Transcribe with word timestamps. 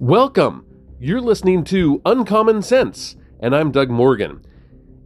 Welcome! 0.00 0.64
You're 1.00 1.20
listening 1.20 1.64
to 1.64 2.00
Uncommon 2.06 2.62
Sense, 2.62 3.16
and 3.40 3.52
I'm 3.52 3.72
Doug 3.72 3.90
Morgan. 3.90 4.46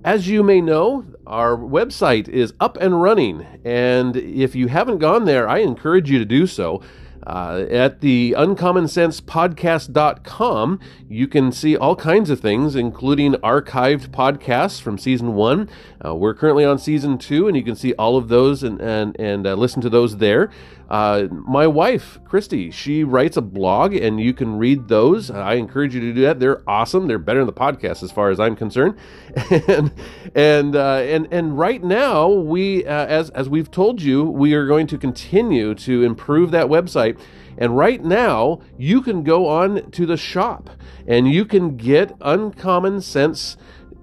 As 0.04 0.28
you 0.28 0.42
may 0.42 0.60
know, 0.60 1.06
our 1.26 1.56
website 1.56 2.28
is 2.28 2.52
up 2.60 2.76
and 2.76 3.00
running, 3.00 3.46
and 3.64 4.14
if 4.18 4.54
you 4.54 4.68
haven't 4.68 4.98
gone 4.98 5.24
there, 5.24 5.48
I 5.48 5.60
encourage 5.60 6.10
you 6.10 6.18
to 6.18 6.26
do 6.26 6.46
so. 6.46 6.82
Uh, 7.26 7.64
at 7.70 8.02
the 8.02 8.34
uncommonsensepodcast.com, 8.36 10.80
you 11.08 11.28
can 11.28 11.52
see 11.52 11.76
all 11.76 11.96
kinds 11.96 12.28
of 12.28 12.40
things, 12.40 12.76
including 12.76 13.32
archived 13.34 14.08
podcasts 14.08 14.82
from 14.82 14.98
season 14.98 15.34
one. 15.34 15.70
Uh, 16.04 16.14
we're 16.14 16.34
currently 16.34 16.66
on 16.66 16.78
season 16.78 17.16
two, 17.16 17.48
and 17.48 17.56
you 17.56 17.62
can 17.62 17.76
see 17.76 17.94
all 17.94 18.18
of 18.18 18.28
those 18.28 18.62
and, 18.62 18.78
and, 18.80 19.18
and 19.18 19.46
uh, 19.46 19.54
listen 19.54 19.80
to 19.80 19.88
those 19.88 20.18
there. 20.18 20.50
Uh, 20.92 21.26
my 21.30 21.66
wife, 21.66 22.18
Christy, 22.26 22.70
she 22.70 23.02
writes 23.02 23.38
a 23.38 23.40
blog, 23.40 23.94
and 23.94 24.20
you 24.20 24.34
can 24.34 24.58
read 24.58 24.88
those. 24.88 25.30
I 25.30 25.54
encourage 25.54 25.94
you 25.94 26.02
to 26.02 26.12
do 26.12 26.20
that. 26.20 26.38
They're 26.38 26.62
awesome. 26.68 27.08
They're 27.08 27.18
better 27.18 27.38
than 27.38 27.46
the 27.46 27.52
podcast, 27.54 28.02
as 28.02 28.12
far 28.12 28.28
as 28.28 28.38
I'm 28.38 28.54
concerned. 28.54 28.98
and 29.68 29.90
and 30.34 30.76
uh, 30.76 30.96
and 30.96 31.28
and 31.32 31.58
right 31.58 31.82
now, 31.82 32.28
we 32.28 32.84
uh, 32.84 33.06
as 33.06 33.30
as 33.30 33.48
we've 33.48 33.70
told 33.70 34.02
you, 34.02 34.22
we 34.24 34.52
are 34.52 34.66
going 34.66 34.86
to 34.88 34.98
continue 34.98 35.74
to 35.76 36.02
improve 36.02 36.50
that 36.50 36.66
website. 36.66 37.18
And 37.56 37.74
right 37.74 38.04
now, 38.04 38.60
you 38.76 39.00
can 39.00 39.22
go 39.22 39.48
on 39.48 39.90
to 39.92 40.04
the 40.04 40.18
shop 40.18 40.68
and 41.06 41.26
you 41.26 41.46
can 41.46 41.78
get 41.78 42.14
Uncommon 42.20 43.00
Sense 43.00 43.56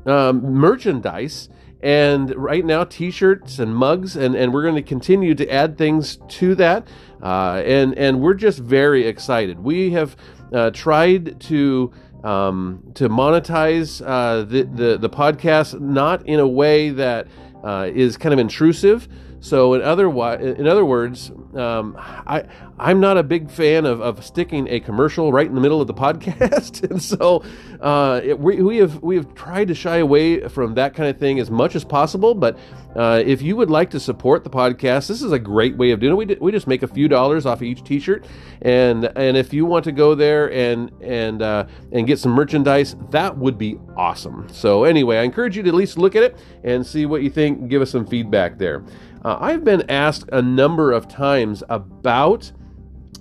um, 0.07 0.41
merchandise 0.41 1.49
and 1.81 2.35
right 2.35 2.65
now 2.65 2.83
t-shirts 2.83 3.59
and 3.59 3.75
mugs 3.75 4.15
and, 4.15 4.35
and 4.35 4.53
we're 4.53 4.63
going 4.63 4.75
to 4.75 4.81
continue 4.81 5.33
to 5.35 5.49
add 5.49 5.77
things 5.77 6.17
to 6.27 6.55
that. 6.55 6.87
Uh, 7.21 7.61
and 7.65 7.97
and 7.97 8.21
we're 8.21 8.33
just 8.33 8.59
very 8.59 9.05
excited. 9.05 9.59
We 9.59 9.91
have 9.91 10.15
uh, 10.53 10.71
tried 10.71 11.39
to 11.41 11.91
um, 12.23 12.91
to 12.95 13.09
monetize 13.09 14.01
uh, 14.05 14.43
the, 14.43 14.63
the 14.63 14.97
the 14.97 15.09
podcast 15.09 15.79
not 15.79 16.25
in 16.25 16.39
a 16.39 16.47
way 16.47 16.89
that 16.89 17.27
uh, 17.63 17.89
is 17.93 18.17
kind 18.17 18.33
of 18.33 18.39
intrusive. 18.39 19.07
So 19.41 19.73
in 19.73 19.81
other 19.81 20.09
in 20.09 20.67
other 20.67 20.83
words, 20.83 21.31
um, 21.55 21.95
I 21.97 22.45
I'm 22.79 22.99
not 22.99 23.17
a 23.17 23.23
big 23.23 23.51
fan 23.51 23.85
of, 23.85 23.99
of 23.99 24.23
sticking 24.23 24.67
a 24.69 24.79
commercial 24.79 25.33
right 25.33 25.45
in 25.45 25.53
the 25.53 25.61
middle 25.61 25.81
of 25.81 25.87
the 25.87 25.93
podcast, 26.05 26.83
and 26.89 27.01
so 27.01 27.43
uh, 27.81 28.21
it, 28.23 28.39
we, 28.39 28.61
we 28.61 28.77
have 28.77 29.01
we 29.03 29.15
have 29.15 29.33
tried 29.35 29.67
to 29.67 29.75
shy 29.75 29.97
away 29.97 30.47
from 30.47 30.75
that 30.75 30.93
kind 30.93 31.09
of 31.09 31.17
thing 31.17 31.39
as 31.39 31.51
much 31.51 31.75
as 31.75 31.83
possible. 31.83 32.33
But 32.33 32.57
uh, 32.95 33.21
if 33.25 33.41
you 33.41 33.55
would 33.57 33.69
like 33.69 33.89
to 33.91 33.99
support 33.99 34.43
the 34.43 34.49
podcast, 34.49 35.07
this 35.07 35.21
is 35.21 35.31
a 35.31 35.39
great 35.39 35.77
way 35.77 35.91
of 35.91 35.99
doing 35.99 36.11
it. 36.11 36.17
We, 36.17 36.25
d- 36.25 36.37
we 36.39 36.51
just 36.51 36.67
make 36.67 36.83
a 36.83 36.87
few 36.87 37.07
dollars 37.07 37.45
off 37.45 37.59
of 37.59 37.63
each 37.63 37.83
T-shirt, 37.83 38.25
and 38.61 39.05
and 39.15 39.35
if 39.35 39.53
you 39.53 39.65
want 39.65 39.83
to 39.85 39.91
go 39.91 40.15
there 40.15 40.51
and 40.51 40.91
and 41.01 41.41
uh, 41.41 41.65
and 41.91 42.07
get 42.07 42.19
some 42.19 42.31
merchandise, 42.31 42.95
that 43.09 43.37
would 43.37 43.57
be 43.57 43.77
awesome. 43.97 44.47
So 44.49 44.85
anyway, 44.85 45.17
I 45.17 45.23
encourage 45.23 45.57
you 45.57 45.63
to 45.63 45.69
at 45.69 45.75
least 45.75 45.97
look 45.97 46.15
at 46.15 46.23
it 46.23 46.37
and 46.63 46.85
see 46.85 47.05
what 47.05 47.23
you 47.23 47.29
think. 47.29 47.67
Give 47.69 47.81
us 47.81 47.91
some 47.91 48.05
feedback 48.05 48.57
there. 48.57 48.83
Uh, 49.25 49.37
I've 49.39 49.65
been 49.65 49.89
asked 49.89 50.29
a 50.31 50.41
number 50.41 50.93
of 50.93 51.09
times 51.09 51.61
about 51.69 52.51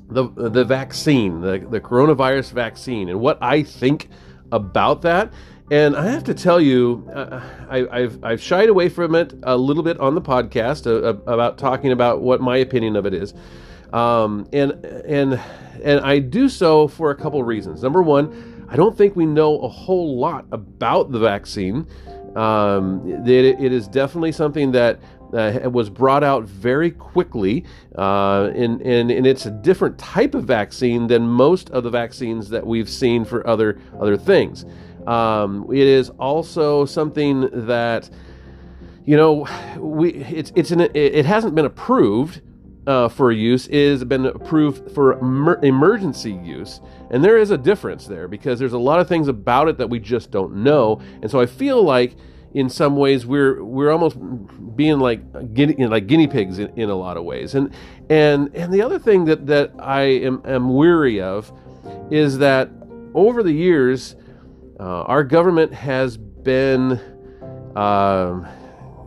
the 0.08 0.28
the 0.28 0.64
vaccine, 0.64 1.40
the, 1.40 1.58
the 1.58 1.80
coronavirus 1.80 2.52
vaccine, 2.52 3.08
and 3.08 3.20
what 3.20 3.38
I 3.42 3.62
think 3.62 4.08
about 4.52 5.02
that. 5.02 5.32
And 5.70 5.94
I 5.96 6.06
have 6.06 6.24
to 6.24 6.34
tell 6.34 6.60
you, 6.60 7.06
uh, 7.14 7.42
I, 7.68 8.00
have 8.00 8.24
I've 8.24 8.40
shied 8.40 8.70
away 8.70 8.88
from 8.88 9.14
it 9.14 9.34
a 9.42 9.54
little 9.54 9.82
bit 9.82 10.00
on 10.00 10.14
the 10.14 10.22
podcast 10.22 10.86
uh, 10.86 11.18
about 11.30 11.58
talking 11.58 11.92
about 11.92 12.22
what 12.22 12.40
my 12.40 12.56
opinion 12.56 12.96
of 12.96 13.04
it 13.04 13.12
is, 13.12 13.34
um, 13.92 14.48
and 14.52 14.72
and 14.84 15.38
and 15.84 16.00
I 16.00 16.20
do 16.20 16.48
so 16.48 16.88
for 16.88 17.10
a 17.10 17.14
couple 17.14 17.42
reasons. 17.42 17.82
Number 17.82 18.02
one, 18.02 18.66
I 18.70 18.76
don't 18.76 18.96
think 18.96 19.14
we 19.14 19.26
know 19.26 19.58
a 19.60 19.68
whole 19.68 20.18
lot 20.18 20.46
about 20.52 21.12
the 21.12 21.18
vaccine. 21.18 21.86
Um, 22.34 23.26
it, 23.26 23.44
it 23.44 23.72
is 23.72 23.88
definitely 23.88 24.32
something 24.32 24.72
that 24.72 25.00
uh, 25.34 25.68
was 25.70 25.90
brought 25.90 26.24
out 26.24 26.44
very 26.44 26.90
quickly, 26.90 27.64
uh, 27.96 28.50
and, 28.54 28.80
and, 28.82 29.10
and 29.10 29.26
it's 29.26 29.46
a 29.46 29.50
different 29.50 29.98
type 29.98 30.34
of 30.34 30.44
vaccine 30.44 31.06
than 31.06 31.26
most 31.26 31.70
of 31.70 31.84
the 31.84 31.90
vaccines 31.90 32.48
that 32.50 32.66
we've 32.66 32.88
seen 32.88 33.24
for 33.24 33.46
other 33.46 33.78
other 34.00 34.16
things. 34.16 34.64
Um, 35.06 35.66
it 35.72 35.86
is 35.86 36.10
also 36.10 36.84
something 36.84 37.48
that 37.66 38.10
you 39.04 39.16
know 39.16 39.46
we 39.78 40.14
it's 40.14 40.52
it's 40.54 40.70
an, 40.70 40.80
it 40.94 41.24
hasn't 41.24 41.54
been 41.54 41.64
approved 41.64 42.42
uh, 42.88 43.08
for 43.08 43.30
use. 43.30 43.68
Is 43.68 44.02
been 44.04 44.26
approved 44.26 44.90
for 44.92 45.18
emer- 45.18 45.62
emergency 45.62 46.32
use. 46.32 46.80
And 47.10 47.24
there 47.24 47.38
is 47.38 47.50
a 47.50 47.58
difference 47.58 48.06
there 48.06 48.28
because 48.28 48.58
there's 48.58 48.72
a 48.72 48.78
lot 48.78 49.00
of 49.00 49.08
things 49.08 49.28
about 49.28 49.68
it 49.68 49.78
that 49.78 49.88
we 49.88 49.98
just 50.00 50.30
don't 50.30 50.56
know. 50.56 51.00
And 51.22 51.30
so 51.30 51.40
i 51.40 51.46
feel 51.46 51.82
like 51.82 52.16
in 52.54 52.68
some 52.68 52.96
ways 52.96 53.26
we're 53.26 53.62
we're 53.62 53.90
almost 53.90 54.16
being 54.76 54.98
like 54.98 55.54
guinea, 55.54 55.86
like 55.86 56.06
guinea 56.06 56.26
pigs 56.26 56.58
in, 56.58 56.68
in 56.78 56.88
a 56.88 56.94
lot 56.94 57.16
of 57.16 57.24
ways. 57.24 57.54
And 57.54 57.72
and 58.08 58.54
and 58.54 58.72
the 58.72 58.82
other 58.82 58.98
thing 58.98 59.24
that 59.26 59.46
that 59.46 59.72
I 59.78 60.02
am, 60.02 60.42
am 60.44 60.74
weary 60.74 61.20
of 61.20 61.52
is 62.10 62.38
that 62.38 62.70
over 63.14 63.42
the 63.42 63.52
years 63.52 64.16
uh, 64.80 65.02
our 65.02 65.24
government 65.24 65.72
has 65.74 66.16
been 66.16 66.92
uh, 67.76 68.40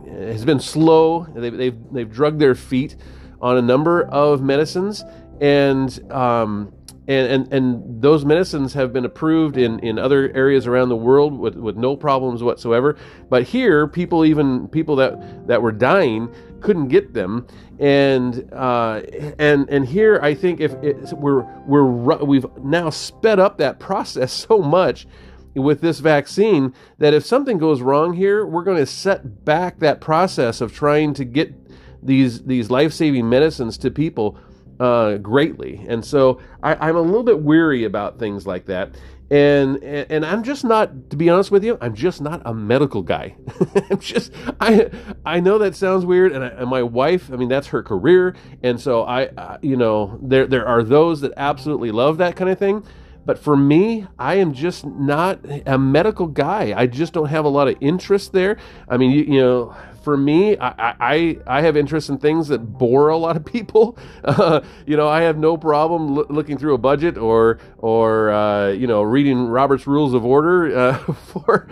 has 0.06 0.44
been 0.44 0.60
slow. 0.60 1.26
They've, 1.34 1.56
they've 1.56 1.78
they've 1.90 2.10
drugged 2.10 2.40
their 2.40 2.54
feet 2.54 2.96
on 3.40 3.58
a 3.58 3.62
number 3.62 4.04
of 4.04 4.42
medicines. 4.42 5.04
And 5.40 6.12
um, 6.12 6.72
and, 7.08 7.32
and, 7.32 7.52
and 7.52 8.02
those 8.02 8.24
medicines 8.24 8.74
have 8.74 8.92
been 8.92 9.04
approved 9.04 9.56
in, 9.56 9.80
in 9.80 9.98
other 9.98 10.30
areas 10.34 10.68
around 10.68 10.88
the 10.88 10.96
world 10.96 11.36
with, 11.36 11.56
with 11.56 11.76
no 11.76 11.96
problems 11.96 12.42
whatsoever. 12.42 12.96
But 13.28 13.42
here, 13.42 13.88
people 13.88 14.24
even 14.24 14.68
people 14.68 14.94
that, 14.96 15.48
that 15.48 15.60
were 15.60 15.72
dying 15.72 16.32
couldn't 16.60 16.88
get 16.88 17.12
them, 17.12 17.46
and 17.80 18.48
uh, 18.52 19.02
and 19.38 19.68
and 19.68 19.84
here 19.84 20.20
I 20.22 20.34
think 20.34 20.60
if 20.60 20.72
we're 21.12 21.42
we're 21.66 21.84
we've 22.24 22.46
now 22.58 22.90
sped 22.90 23.40
up 23.40 23.58
that 23.58 23.80
process 23.80 24.32
so 24.32 24.58
much 24.58 25.08
with 25.54 25.80
this 25.80 25.98
vaccine 25.98 26.72
that 26.98 27.12
if 27.12 27.26
something 27.26 27.58
goes 27.58 27.82
wrong 27.82 28.14
here, 28.14 28.46
we're 28.46 28.62
going 28.62 28.78
to 28.78 28.86
set 28.86 29.44
back 29.44 29.80
that 29.80 30.00
process 30.00 30.60
of 30.60 30.72
trying 30.72 31.14
to 31.14 31.24
get 31.24 31.52
these 32.00 32.44
these 32.44 32.70
life 32.70 32.92
saving 32.92 33.28
medicines 33.28 33.76
to 33.78 33.90
people 33.90 34.38
uh, 34.82 35.16
greatly. 35.18 35.84
And 35.88 36.04
so 36.04 36.40
I, 36.60 36.88
am 36.88 36.96
a 36.96 37.00
little 37.00 37.22
bit 37.22 37.40
weary 37.40 37.84
about 37.84 38.18
things 38.18 38.48
like 38.48 38.66
that. 38.66 38.96
And, 39.30 39.76
and, 39.76 40.10
and 40.10 40.26
I'm 40.26 40.42
just 40.42 40.64
not, 40.64 41.10
to 41.10 41.16
be 41.16 41.30
honest 41.30 41.52
with 41.52 41.62
you, 41.64 41.78
I'm 41.80 41.94
just 41.94 42.20
not 42.20 42.42
a 42.44 42.52
medical 42.52 43.00
guy. 43.00 43.36
I'm 43.90 44.00
just, 44.00 44.32
I, 44.60 44.90
I 45.24 45.38
know 45.38 45.58
that 45.58 45.76
sounds 45.76 46.04
weird. 46.04 46.32
And, 46.32 46.42
I, 46.42 46.48
and 46.48 46.68
my 46.68 46.82
wife, 46.82 47.32
I 47.32 47.36
mean, 47.36 47.48
that's 47.48 47.68
her 47.68 47.84
career. 47.84 48.34
And 48.64 48.80
so 48.80 49.04
I, 49.04 49.26
uh, 49.26 49.58
you 49.62 49.76
know, 49.76 50.18
there, 50.20 50.48
there 50.48 50.66
are 50.66 50.82
those 50.82 51.20
that 51.20 51.32
absolutely 51.36 51.92
love 51.92 52.18
that 52.18 52.34
kind 52.34 52.50
of 52.50 52.58
thing. 52.58 52.84
But 53.24 53.38
for 53.38 53.56
me, 53.56 54.08
I 54.18 54.34
am 54.34 54.52
just 54.52 54.84
not 54.84 55.38
a 55.64 55.78
medical 55.78 56.26
guy. 56.26 56.74
I 56.76 56.88
just 56.88 57.12
don't 57.12 57.28
have 57.28 57.44
a 57.44 57.48
lot 57.48 57.68
of 57.68 57.76
interest 57.80 58.32
there. 58.32 58.58
I 58.88 58.96
mean, 58.96 59.12
you, 59.12 59.22
you 59.22 59.40
know, 59.40 59.76
for 60.02 60.16
me, 60.16 60.56
I, 60.58 60.94
I, 61.00 61.38
I 61.46 61.60
have 61.62 61.76
interest 61.76 62.08
in 62.08 62.18
things 62.18 62.48
that 62.48 62.58
bore 62.58 63.08
a 63.08 63.16
lot 63.16 63.36
of 63.36 63.44
people. 63.44 63.98
Uh, 64.24 64.62
you 64.86 64.96
know, 64.96 65.08
I 65.08 65.22
have 65.22 65.36
no 65.36 65.56
problem 65.56 66.14
lo- 66.14 66.26
looking 66.30 66.56
through 66.56 66.74
a 66.74 66.78
budget 66.78 67.18
or 67.18 67.58
or 67.78 68.30
uh, 68.30 68.68
you 68.68 68.86
know 68.86 69.02
reading 69.02 69.46
Robert's 69.46 69.86
Rules 69.86 70.14
of 70.14 70.24
Order 70.24 70.76
uh, 70.76 70.98
for 71.12 71.68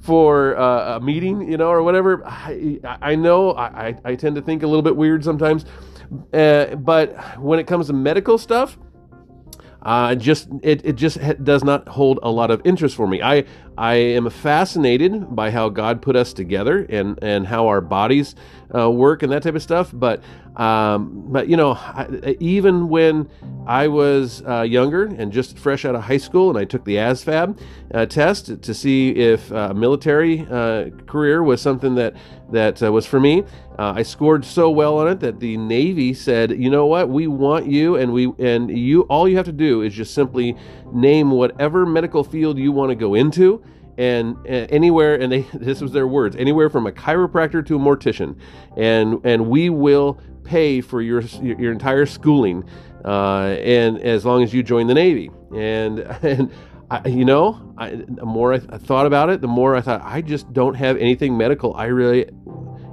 for 0.00 0.56
uh, 0.56 0.96
a 0.96 1.00
meeting, 1.00 1.50
you 1.50 1.56
know, 1.56 1.68
or 1.68 1.82
whatever. 1.82 2.24
I, 2.24 2.78
I 3.02 3.16
know 3.16 3.52
I, 3.52 3.96
I 4.04 4.14
tend 4.14 4.36
to 4.36 4.42
think 4.42 4.62
a 4.62 4.66
little 4.66 4.82
bit 4.82 4.94
weird 4.94 5.24
sometimes, 5.24 5.64
uh, 6.32 6.76
but 6.76 7.38
when 7.40 7.58
it 7.58 7.66
comes 7.66 7.88
to 7.88 7.92
medical 7.92 8.38
stuff 8.38 8.78
uh, 9.82 10.14
just 10.14 10.48
it, 10.62 10.84
it 10.84 10.96
just 10.96 11.18
does 11.44 11.62
not 11.62 11.88
hold 11.88 12.18
a 12.22 12.30
lot 12.30 12.50
of 12.50 12.60
interest 12.64 12.96
for 12.96 13.06
me. 13.06 13.22
I 13.22 13.44
I 13.78 13.94
am 13.94 14.28
fascinated 14.28 15.36
by 15.36 15.52
how 15.52 15.68
God 15.68 16.02
put 16.02 16.16
us 16.16 16.32
together 16.32 16.84
and 16.88 17.16
and 17.22 17.46
how 17.46 17.68
our 17.68 17.80
bodies 17.80 18.34
uh, 18.74 18.90
work 18.90 19.22
and 19.22 19.30
that 19.30 19.44
type 19.44 19.54
of 19.54 19.62
stuff. 19.62 19.90
But 19.92 20.20
um, 20.56 21.26
but 21.28 21.46
you 21.48 21.56
know, 21.56 21.72
I, 21.74 22.36
even 22.40 22.88
when 22.88 23.30
I 23.66 23.86
was 23.86 24.42
uh, 24.44 24.62
younger 24.62 25.04
and 25.04 25.30
just 25.30 25.56
fresh 25.56 25.84
out 25.84 25.94
of 25.94 26.02
high 26.02 26.16
school, 26.16 26.50
and 26.50 26.58
I 26.58 26.64
took 26.64 26.84
the 26.84 26.96
ASVAB 26.96 27.60
uh, 27.94 28.06
test 28.06 28.60
to 28.60 28.74
see 28.74 29.10
if 29.10 29.52
uh, 29.52 29.72
military 29.72 30.44
uh, 30.50 30.90
career 31.06 31.44
was 31.44 31.62
something 31.62 31.94
that 31.94 32.14
that 32.50 32.82
uh, 32.82 32.90
was 32.90 33.06
for 33.06 33.20
me. 33.20 33.44
I 33.80 34.02
scored 34.02 34.44
so 34.44 34.70
well 34.70 34.98
on 34.98 35.06
it 35.06 35.20
that 35.20 35.38
the 35.38 35.56
Navy 35.56 36.12
said, 36.12 36.50
"You 36.50 36.68
know 36.68 36.86
what? 36.86 37.08
We 37.08 37.28
want 37.28 37.66
you, 37.66 37.94
and 37.94 38.12
we 38.12 38.32
and 38.40 38.76
you. 38.76 39.02
All 39.02 39.28
you 39.28 39.36
have 39.36 39.46
to 39.46 39.52
do 39.52 39.82
is 39.82 39.94
just 39.94 40.12
simply 40.14 40.56
name 40.92 41.30
whatever 41.30 41.86
medical 41.86 42.24
field 42.24 42.58
you 42.58 42.72
want 42.72 42.90
to 42.90 42.96
go 42.96 43.14
into." 43.14 43.62
and 43.98 44.36
uh, 44.46 44.64
anywhere 44.70 45.20
and 45.20 45.32
they 45.32 45.40
this 45.54 45.80
was 45.80 45.92
their 45.92 46.06
words 46.06 46.36
anywhere 46.36 46.70
from 46.70 46.86
a 46.86 46.92
chiropractor 46.92 47.66
to 47.66 47.74
a 47.74 47.78
mortician 47.78 48.38
and 48.76 49.20
and 49.24 49.44
we 49.50 49.68
will 49.68 50.20
pay 50.44 50.80
for 50.80 51.02
your 51.02 51.20
your 51.42 51.72
entire 51.72 52.06
schooling 52.06 52.64
uh, 53.04 53.56
and 53.60 53.98
as 54.00 54.24
long 54.24 54.42
as 54.42 54.54
you 54.54 54.62
join 54.62 54.86
the 54.86 54.94
navy 54.94 55.30
and 55.54 55.98
and 56.22 56.50
I, 56.90 57.06
you 57.06 57.26
know, 57.26 57.74
I, 57.76 57.90
the 57.96 58.24
more 58.24 58.54
I, 58.54 58.60
I 58.70 58.78
thought 58.78 59.04
about 59.04 59.28
it, 59.28 59.42
the 59.42 59.48
more 59.48 59.76
I 59.76 59.82
thought 59.82 60.00
I 60.02 60.22
just 60.22 60.50
don't 60.54 60.74
have 60.74 60.96
anything 60.96 61.36
medical. 61.36 61.74
I 61.74 61.86
really 61.86 62.30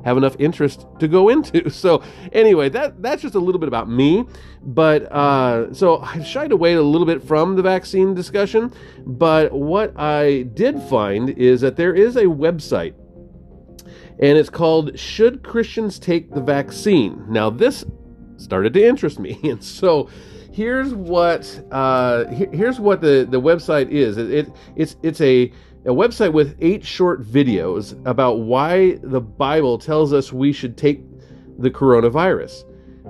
have 0.05 0.17
enough 0.17 0.35
interest 0.39 0.85
to 0.99 1.07
go 1.07 1.29
into. 1.29 1.69
So 1.75 2.01
anyway, 2.31 2.69
that 2.69 3.01
that's 3.01 3.21
just 3.21 3.35
a 3.35 3.39
little 3.39 3.59
bit 3.59 3.67
about 3.67 3.89
me. 3.89 4.25
But 4.61 5.11
uh, 5.11 5.73
so 5.73 5.99
I've 5.99 6.25
shied 6.25 6.51
away 6.51 6.73
a 6.73 6.81
little 6.81 7.05
bit 7.05 7.21
from 7.23 7.55
the 7.55 7.61
vaccine 7.61 8.13
discussion. 8.13 8.71
But 9.05 9.51
what 9.51 9.93
I 9.99 10.43
did 10.53 10.81
find 10.83 11.31
is 11.31 11.61
that 11.61 11.75
there 11.75 11.93
is 11.93 12.15
a 12.15 12.25
website, 12.25 12.93
and 14.19 14.37
it's 14.37 14.49
called 14.49 14.97
"Should 14.97 15.43
Christians 15.43 15.99
Take 15.99 16.33
the 16.33 16.41
Vaccine?" 16.41 17.25
Now 17.27 17.49
this 17.49 17.83
started 18.37 18.73
to 18.73 18.85
interest 18.85 19.19
me, 19.19 19.39
and 19.43 19.63
so 19.63 20.09
here's 20.51 20.93
what 20.93 21.61
uh, 21.71 22.25
here's 22.27 22.79
what 22.79 23.01
the, 23.01 23.27
the 23.29 23.41
website 23.41 23.89
is. 23.89 24.17
It, 24.17 24.31
it, 24.31 24.51
it's 24.75 24.95
it's 25.03 25.21
a 25.21 25.51
a 25.85 25.89
website 25.89 26.33
with 26.33 26.57
eight 26.61 26.83
short 26.83 27.21
videos 27.21 27.95
about 28.07 28.39
why 28.39 28.95
the 29.03 29.21
Bible 29.21 29.77
tells 29.77 30.13
us 30.13 30.33
we 30.33 30.51
should 30.51 30.75
take 30.77 31.03
the 31.59 31.69
coronavirus. 31.69 32.63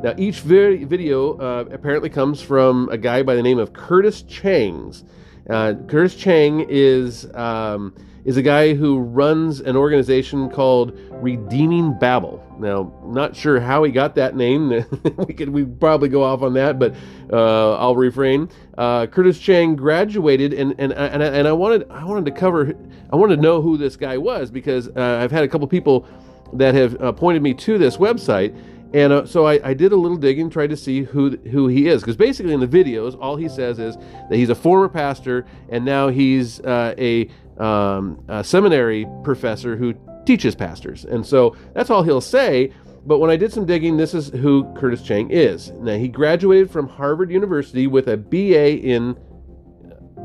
Now, 0.03 0.13
each 0.17 0.41
video 0.41 1.37
uh, 1.37 1.65
apparently 1.71 2.09
comes 2.09 2.41
from 2.41 2.89
a 2.89 2.97
guy 2.97 3.23
by 3.23 3.35
the 3.35 3.41
name 3.41 3.59
of 3.59 3.71
Curtis 3.71 4.23
Changs. 4.23 5.05
Uh, 5.49 5.75
Curtis 5.87 6.15
Chang 6.15 6.65
is 6.67 7.33
um, 7.33 7.95
is 8.25 8.37
a 8.37 8.41
guy 8.41 8.73
who 8.73 8.99
runs 8.99 9.61
an 9.61 9.75
organization 9.75 10.49
called 10.49 10.99
Redeeming 11.11 11.97
Babel. 11.99 12.43
Now, 12.59 12.91
not 13.05 13.35
sure 13.35 13.59
how 13.59 13.83
he 13.83 13.91
got 13.91 14.15
that 14.15 14.35
name. 14.35 14.69
we 15.17 15.33
could 15.33 15.49
we 15.49 15.63
probably 15.63 16.09
go 16.09 16.23
off 16.23 16.41
on 16.41 16.53
that, 16.53 16.79
but 16.79 16.95
uh, 17.31 17.75
I'll 17.75 17.95
refrain. 17.95 18.49
Uh, 18.77 19.07
Curtis 19.07 19.39
Chang 19.39 19.75
graduated, 19.75 20.53
and 20.53 20.73
and 20.79 20.91
and 20.93 21.23
I, 21.23 21.27
and 21.27 21.47
I 21.47 21.53
wanted 21.53 21.89
I 21.91 22.03
wanted 22.03 22.25
to 22.25 22.31
cover 22.31 22.73
I 23.11 23.15
wanted 23.15 23.35
to 23.37 23.41
know 23.41 23.61
who 23.61 23.77
this 23.77 23.95
guy 23.95 24.17
was 24.17 24.49
because 24.49 24.87
uh, 24.89 25.19
I've 25.21 25.31
had 25.31 25.43
a 25.43 25.47
couple 25.47 25.67
people 25.67 26.07
that 26.53 26.73
have 26.73 27.01
uh, 27.01 27.11
pointed 27.11 27.43
me 27.43 27.53
to 27.53 27.77
this 27.77 27.97
website. 27.97 28.55
And 28.93 29.11
uh, 29.11 29.25
so 29.25 29.45
I, 29.45 29.59
I, 29.61 29.73
did 29.73 29.91
a 29.91 29.95
little 29.95 30.15
digging, 30.15 30.49
tried 30.49 30.69
to 30.69 30.77
see 30.77 31.03
who 31.03 31.35
who 31.37 31.67
he 31.67 31.87
is, 31.87 32.01
because 32.01 32.15
basically 32.15 32.53
in 32.53 32.61
the 32.61 32.67
videos, 32.67 33.17
all 33.19 33.35
he 33.35 33.49
says 33.49 33.77
is 33.77 33.97
that 33.97 34.37
he's 34.37 34.49
a 34.49 34.55
former 34.55 34.87
pastor 34.87 35.45
and 35.67 35.83
now 35.83 36.07
he's 36.07 36.61
uh, 36.61 36.95
a 36.97 37.29
um, 37.57 38.23
a 38.27 38.43
seminary 38.43 39.07
professor 39.23 39.75
who 39.75 39.93
teaches 40.25 40.55
pastors. 40.55 41.05
And 41.05 41.25
so 41.25 41.55
that's 41.73 41.89
all 41.89 42.03
he'll 42.03 42.21
say. 42.21 42.71
But 43.05 43.19
when 43.19 43.29
I 43.29 43.35
did 43.35 43.53
some 43.53 43.65
digging, 43.65 43.97
this 43.97 44.13
is 44.13 44.29
who 44.29 44.71
Curtis 44.73 45.03
Chang 45.03 45.29
is. 45.29 45.69
Now, 45.71 45.95
he 45.95 46.07
graduated 46.07 46.71
from 46.71 46.87
Harvard 46.87 47.31
University 47.31 47.85
with 47.85 48.07
a 48.07 48.17
BA 48.17 48.79
in, 48.79 49.15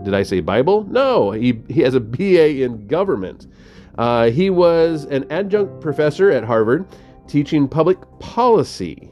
did 0.03 0.15
I 0.15 0.23
say 0.23 0.41
Bible? 0.41 0.85
No, 0.85 1.31
he, 1.31 1.61
he 1.69 1.83
has 1.83 1.95
a 1.95 2.01
BA 2.01 2.63
in 2.63 2.87
government. 2.87 3.47
Uh, 3.99 4.31
he 4.31 4.49
was 4.49 5.05
an 5.05 5.31
adjunct 5.31 5.83
professor 5.83 6.31
at 6.31 6.45
Harvard 6.45 6.87
teaching 7.29 7.69
public 7.69 7.99
policy. 8.19 9.11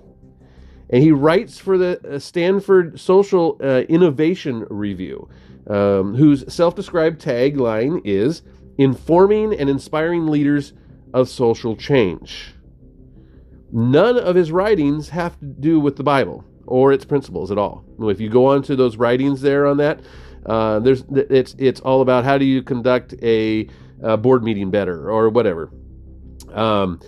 And 0.90 1.02
he 1.02 1.12
writes 1.12 1.58
for 1.58 1.76
the 1.76 2.00
uh, 2.14 2.18
Stanford 2.18 2.98
Social 2.98 3.58
uh, 3.62 3.82
Innovation 3.82 4.66
Review 4.70 5.28
um, 5.68 6.14
whose 6.14 6.52
self 6.52 6.74
described 6.74 7.20
tagline 7.20 8.00
is 8.04 8.42
informing 8.78 9.54
and 9.54 9.68
inspiring 9.68 10.26
leaders 10.26 10.72
of 11.12 11.28
social 11.28 11.76
change. 11.76 12.54
None 13.70 14.18
of 14.18 14.34
his 14.34 14.50
writings 14.50 15.10
have 15.10 15.38
to 15.40 15.46
do 15.46 15.78
with 15.80 15.96
the 15.96 16.02
Bible 16.02 16.44
or 16.66 16.92
its 16.92 17.04
principles 17.04 17.50
at 17.50 17.58
all. 17.58 17.84
If 18.00 18.20
you 18.20 18.28
go 18.28 18.46
on 18.46 18.62
to 18.64 18.76
those 18.76 18.96
writings 18.96 19.40
there 19.40 19.66
on 19.66 19.76
that, 19.78 20.00
uh, 20.46 20.78
there's 20.78 21.04
it's 21.10 21.54
it's 21.58 21.80
all 21.80 22.00
about 22.00 22.24
how 22.24 22.38
do 22.38 22.44
you 22.44 22.62
conduct 22.62 23.14
a, 23.22 23.68
a 24.02 24.16
board 24.16 24.42
meeting 24.42 24.70
better 24.70 25.10
or 25.10 25.28
whatever. 25.28 25.70
Um, 26.52 27.00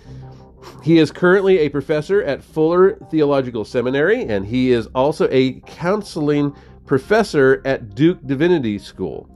he 0.83 0.99
is 0.99 1.11
currently 1.11 1.59
a 1.59 1.69
professor 1.69 2.21
at 2.21 2.43
Fuller 2.43 2.97
Theological 3.09 3.65
Seminary, 3.65 4.23
and 4.23 4.45
he 4.45 4.71
is 4.71 4.87
also 4.87 5.27
a 5.31 5.59
counseling 5.61 6.55
professor 6.91 7.61
at 7.63 7.95
Duke 7.95 8.19
Divinity 8.27 8.77
School. 8.77 9.29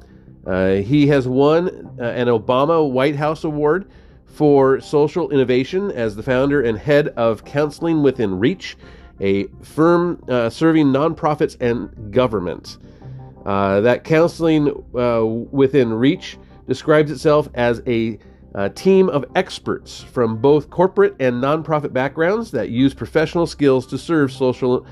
Uh, 0.45 0.73
he 0.73 1.07
has 1.07 1.25
won 1.25 1.69
uh, 2.01 2.03
an 2.03 2.27
Obama 2.27 2.91
White 2.91 3.15
House 3.15 3.45
Award 3.45 3.89
for 4.25 4.81
social 4.81 5.29
innovation 5.31 5.89
as 5.91 6.17
the 6.17 6.21
founder 6.21 6.63
and 6.63 6.77
head 6.77 7.07
of 7.15 7.45
Consulting 7.45 8.03
Within 8.03 8.37
Reach, 8.39 8.75
a 9.21 9.45
firm 9.61 10.21
uh, 10.27 10.49
serving 10.49 10.87
nonprofits 10.87 11.55
and 11.61 12.13
government. 12.13 12.77
Uh, 13.45 13.79
that 13.79 14.03
Consulting 14.03 14.67
uh, 14.93 15.23
Within 15.25 15.93
Reach 15.93 16.37
describes 16.67 17.09
itself 17.09 17.47
as 17.53 17.81
a 17.87 18.19
a 18.53 18.69
team 18.69 19.09
of 19.09 19.25
experts 19.35 20.01
from 20.01 20.37
both 20.37 20.69
corporate 20.69 21.13
and 21.19 21.43
nonprofit 21.43 21.91
backgrounds 21.91 22.51
that 22.51 22.69
use 22.69 22.93
professional 22.93 23.45
skills 23.45 23.85
to 23.85 23.97
serve 23.97 24.31
social 24.31 24.85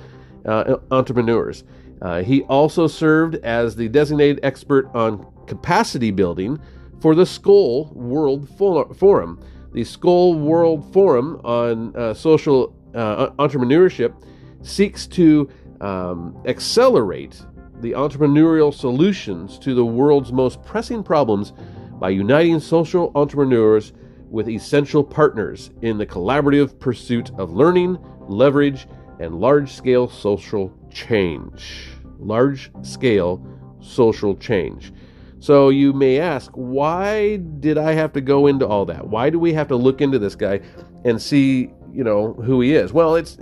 uh, 0.46 0.76
entrepreneurs. 0.92 1.64
Uh, 2.04 2.22
he 2.22 2.44
also 2.44 2.86
served 2.86 3.36
as 3.46 3.78
the 3.78 3.88
designated 3.88 4.40
expert 4.44 4.94
on 4.94 5.26
capacity 5.48 6.12
building 6.12 6.60
for 7.00 7.16
the 7.16 7.24
Skoll 7.24 7.94
World 7.94 8.48
Forum. 8.58 9.42
The 9.72 9.82
Skoll 9.82 10.40
World 10.42 10.92
Forum 10.92 11.40
on 11.46 11.96
uh, 11.96 12.14
social 12.14 12.76
uh, 12.94 13.30
entrepreneurship 13.40 14.14
seeks 14.62 15.08
to 15.08 15.50
um, 15.80 16.38
accelerate 16.46 17.42
the 17.80 17.92
entrepreneurial 17.92 18.74
solutions 18.74 19.58
to 19.60 19.74
the 19.74 19.86
world's 19.86 20.32
most 20.32 20.62
pressing 20.64 21.04
problems 21.04 21.54
by 22.00 22.10
uniting 22.10 22.60
social 22.60 23.14
entrepreneurs 23.16 23.94
with 24.30 24.50
essential 24.50 25.04
partners 25.04 25.72
in 25.82 25.98
the 25.98 26.06
collaborative 26.06 26.78
pursuit 26.80 27.32
of 27.38 27.54
learning, 27.54 27.98
leverage, 28.28 28.88
and 29.20 29.40
large 29.40 29.72
scale 29.72 30.10
social 30.10 30.72
change 30.92 31.93
large 32.24 32.72
scale 32.82 33.46
social 33.80 34.36
change. 34.36 34.94
So 35.40 35.70
you 35.70 35.92
may 35.92 36.20
ask, 36.20 36.52
why 36.54 37.38
did 37.60 37.78
I 37.78 37.92
have 37.92 38.14
to 38.14 38.22
go 38.22 38.48
into 38.48 38.66
all 38.66 38.86
that? 38.86 39.08
Why 39.08 39.30
do 39.30 39.38
we 39.38 39.54
have 39.54 39.68
to 39.68 39.76
look 39.76 40.00
into 40.00 40.18
this 40.18 40.36
guy 40.36 40.62
and 41.04 41.22
see, 41.22 41.70
you 41.92 42.04
know, 42.04 42.34
who 42.34 42.62
he 42.62 42.74
is? 42.74 42.94
Well, 42.94 43.16
it's 43.16 43.38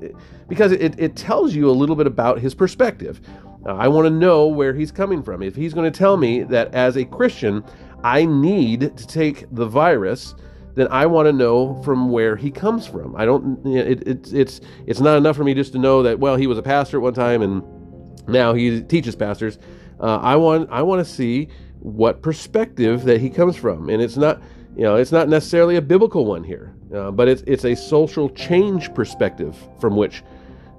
because 0.47 0.71
it, 0.71 0.99
it 0.99 1.15
tells 1.15 1.53
you 1.53 1.69
a 1.69 1.71
little 1.71 1.95
bit 1.95 2.07
about 2.07 2.39
his 2.39 2.55
perspective. 2.55 3.21
Uh, 3.67 3.75
I 3.75 3.87
want 3.87 4.07
to 4.07 4.09
know 4.09 4.47
where 4.47 4.73
he's 4.73 4.91
coming 4.91 5.21
from. 5.21 5.43
If 5.43 5.55
he's 5.55 5.75
going 5.75 5.91
to 5.91 5.95
tell 5.95 6.17
me 6.17 6.41
that 6.43 6.73
as 6.73 6.97
a 6.97 7.05
Christian, 7.05 7.63
I 8.03 8.25
need 8.25 8.97
to 8.97 9.07
take 9.07 9.45
the 9.51 9.67
virus, 9.67 10.33
then 10.73 10.87
I 10.89 11.05
want 11.05 11.27
to 11.27 11.33
know 11.33 11.81
from 11.83 12.09
where 12.09 12.35
he 12.35 12.49
comes 12.49 12.87
from. 12.87 13.15
I 13.15 13.25
don't. 13.25 13.63
It, 13.65 14.07
it, 14.07 14.33
it's 14.33 14.61
it's 14.87 15.01
not 15.01 15.17
enough 15.17 15.35
for 15.35 15.43
me 15.43 15.53
just 15.53 15.73
to 15.73 15.79
know 15.79 16.01
that 16.01 16.19
well 16.19 16.35
he 16.35 16.47
was 16.47 16.57
a 16.57 16.63
pastor 16.63 16.97
at 16.97 17.03
one 17.03 17.13
time 17.13 17.41
and 17.41 17.61
now 18.27 18.53
he 18.53 18.81
teaches 18.81 19.15
pastors. 19.15 19.57
Uh, 19.99 20.17
I 20.17 20.35
want 20.35 20.69
I 20.71 20.81
want 20.81 21.05
to 21.05 21.11
see 21.11 21.49
what 21.79 22.21
perspective 22.21 23.03
that 23.03 23.21
he 23.21 23.29
comes 23.29 23.55
from, 23.55 23.89
and 23.89 24.01
it's 24.01 24.17
not 24.17 24.41
you 24.75 24.83
know 24.83 24.95
it's 24.95 25.11
not 25.11 25.29
necessarily 25.29 25.75
a 25.75 25.81
biblical 25.81 26.25
one 26.25 26.43
here, 26.43 26.73
uh, 26.93 27.11
but 27.11 27.27
it's 27.27 27.43
it's 27.47 27.65
a 27.65 27.75
social 27.75 28.29
change 28.29 28.93
perspective 28.93 29.55
from 29.79 29.95
which 29.95 30.23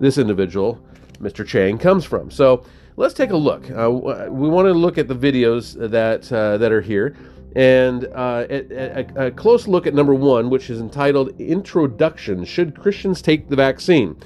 this 0.00 0.18
individual, 0.18 0.84
Mr. 1.20 1.46
Chang, 1.46 1.78
comes 1.78 2.04
from. 2.04 2.30
So 2.30 2.64
let's 2.96 3.14
take 3.14 3.30
a 3.30 3.36
look. 3.36 3.70
Uh, 3.70 3.90
we 3.90 4.48
want 4.48 4.66
to 4.66 4.72
look 4.72 4.98
at 4.98 5.08
the 5.08 5.14
videos 5.14 5.74
that 5.90 6.32
uh, 6.32 6.58
that 6.58 6.72
are 6.72 6.80
here, 6.80 7.16
and 7.54 8.06
uh, 8.14 8.46
a, 8.50 9.06
a, 9.26 9.30
close 9.30 9.68
look 9.68 9.86
at 9.86 9.94
number 9.94 10.14
one, 10.14 10.50
which 10.50 10.70
is 10.70 10.80
entitled 10.80 11.40
"Introduction: 11.40 12.44
Should 12.44 12.78
Christians 12.78 13.22
Take 13.22 13.48
the 13.48 13.56
Vaccine?" 13.56 14.16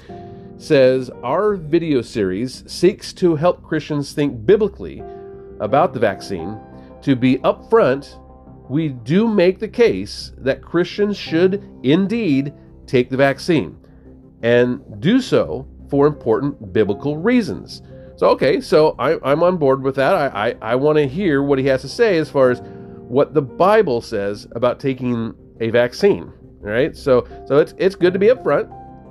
Says 0.57 1.11
our 1.23 1.55
video 1.55 2.01
series 2.01 2.63
seeks 2.71 3.13
to 3.13 3.35
help 3.35 3.63
Christians 3.63 4.13
think 4.13 4.45
biblically 4.45 5.03
about 5.59 5.93
the 5.93 5.99
vaccine. 5.99 6.59
To 7.03 7.15
be 7.15 7.37
upfront, 7.39 8.19
we 8.69 8.89
do 8.89 9.27
make 9.27 9.59
the 9.59 9.67
case 9.67 10.31
that 10.37 10.61
Christians 10.61 11.17
should 11.17 11.63
indeed 11.83 12.53
take 12.85 13.09
the 13.09 13.17
vaccine 13.17 13.77
and 14.41 14.81
do 14.99 15.21
so 15.21 15.67
for 15.89 16.07
important 16.07 16.73
biblical 16.73 17.17
reasons. 17.17 17.81
So, 18.17 18.29
okay, 18.29 18.59
so 18.59 18.95
I, 18.97 19.31
am 19.31 19.43
on 19.43 19.57
board 19.57 19.83
with 19.83 19.95
that. 19.95 20.15
I, 20.15 20.49
I, 20.49 20.55
I 20.71 20.75
want 20.75 20.97
to 20.97 21.07
hear 21.07 21.43
what 21.43 21.59
he 21.59 21.65
has 21.67 21.81
to 21.81 21.89
say 21.89 22.17
as 22.17 22.29
far 22.29 22.49
as 22.49 22.61
what 22.61 23.33
the 23.33 23.41
Bible 23.41 24.01
says 24.01 24.47
about 24.51 24.79
taking 24.79 25.33
a 25.59 25.69
vaccine. 25.69 26.33
All 26.61 26.73
right, 26.73 26.97
so 26.97 27.27
so 27.45 27.59
it's 27.59 27.75
it's 27.77 27.95
good 27.95 28.13
to 28.13 28.19
be 28.19 28.27
upfront 28.27 28.67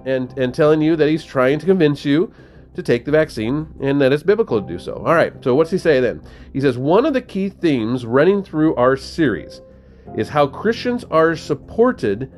and, 0.07 0.33
and 0.39 0.55
telling 0.55 0.81
you 0.81 0.97
that 0.97 1.09
he's 1.09 1.25
trying 1.25 1.59
to 1.59 1.67
convince 1.67 2.05
you 2.05 2.33
to 2.75 2.83
take 2.83 3.05
the 3.05 3.11
vaccine 3.11 3.69
and 3.81 4.01
that 4.01 4.13
it's 4.13 4.23
biblical 4.23 4.61
to 4.61 4.67
do 4.67 4.79
so. 4.79 4.95
All 4.95 5.15
right, 5.15 5.33
so 5.43 5.55
what's 5.55 5.71
he 5.71 5.79
say 5.79 6.01
then? 6.01 6.23
He 6.53 6.61
says, 6.61 6.79
One 6.79 7.05
of 7.05 7.13
the 7.13 7.23
key 7.23 7.49
themes 7.49 8.07
running 8.07 8.43
through 8.43 8.75
our 8.77 8.97
series 8.97 9.61
is 10.17 10.29
how 10.29 10.47
Christians 10.47 11.05
are 11.11 11.35
supported, 11.35 12.33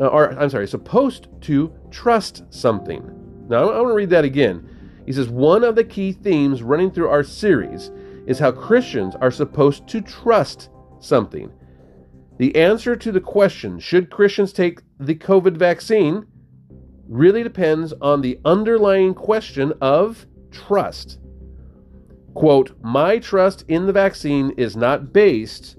uh, 0.00 0.06
or 0.06 0.30
I'm 0.38 0.50
sorry, 0.50 0.66
supposed 0.66 1.28
to 1.42 1.72
trust 1.90 2.42
something. 2.50 3.46
Now, 3.48 3.70
I 3.70 3.76
want 3.76 3.92
to 3.92 3.94
read 3.94 4.10
that 4.10 4.24
again. 4.24 4.68
He 5.06 5.12
says, 5.12 5.28
One 5.28 5.64
of 5.64 5.76
the 5.76 5.84
key 5.84 6.12
themes 6.12 6.62
running 6.62 6.90
through 6.90 7.08
our 7.08 7.22
series 7.22 7.90
is 8.26 8.38
how 8.38 8.52
Christians 8.52 9.14
are 9.20 9.30
supposed 9.30 9.86
to 9.88 10.00
trust 10.00 10.70
something. 10.98 11.52
The 12.38 12.56
answer 12.56 12.96
to 12.96 13.12
the 13.12 13.20
question, 13.20 13.78
should 13.78 14.10
Christians 14.10 14.52
take 14.52 14.80
the 14.98 15.14
COVID 15.14 15.56
vaccine, 15.56 16.26
really 17.08 17.42
depends 17.42 17.92
on 18.00 18.20
the 18.20 18.38
underlying 18.44 19.14
question 19.14 19.72
of 19.80 20.26
trust. 20.50 21.18
Quote, 22.34 22.76
my 22.82 23.18
trust 23.18 23.64
in 23.68 23.86
the 23.86 23.92
vaccine 23.92 24.50
is 24.56 24.76
not 24.76 25.12
based 25.12 25.76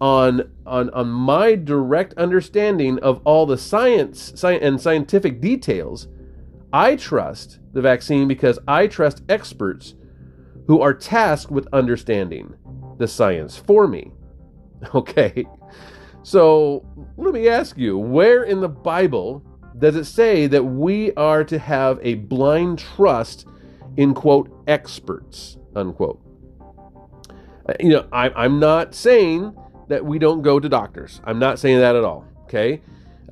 on, 0.00 0.50
on, 0.66 0.90
on 0.90 1.08
my 1.08 1.54
direct 1.54 2.14
understanding 2.14 2.98
of 2.98 3.20
all 3.24 3.46
the 3.46 3.56
science, 3.56 4.32
science 4.34 4.62
and 4.62 4.80
scientific 4.80 5.40
details. 5.40 6.08
I 6.72 6.96
trust 6.96 7.60
the 7.72 7.80
vaccine 7.80 8.28
because 8.28 8.58
I 8.68 8.86
trust 8.86 9.22
experts 9.28 9.94
who 10.66 10.80
are 10.82 10.92
tasked 10.92 11.50
with 11.50 11.68
understanding 11.72 12.54
the 12.98 13.08
science 13.08 13.56
for 13.56 13.86
me. 13.86 14.12
Okay. 14.94 15.46
So 16.22 16.84
let 17.16 17.32
me 17.32 17.48
ask 17.48 17.78
you, 17.78 17.96
where 17.96 18.42
in 18.42 18.60
the 18.60 18.68
Bible 18.68 19.42
does 19.78 19.96
it 19.96 20.04
say 20.04 20.46
that 20.46 20.64
we 20.64 21.12
are 21.14 21.44
to 21.44 21.58
have 21.58 21.98
a 22.02 22.14
blind 22.14 22.78
trust 22.78 23.46
in 23.96 24.14
quote 24.14 24.50
experts 24.66 25.58
unquote? 25.74 26.20
Uh, 27.68 27.74
you 27.80 27.90
know, 27.90 28.06
I, 28.12 28.30
I'm 28.30 28.58
not 28.58 28.94
saying 28.94 29.54
that 29.88 30.04
we 30.04 30.18
don't 30.18 30.42
go 30.42 30.58
to 30.58 30.68
doctors. 30.68 31.20
I'm 31.24 31.38
not 31.38 31.58
saying 31.58 31.78
that 31.78 31.96
at 31.96 32.04
all. 32.04 32.24
Okay, 32.44 32.80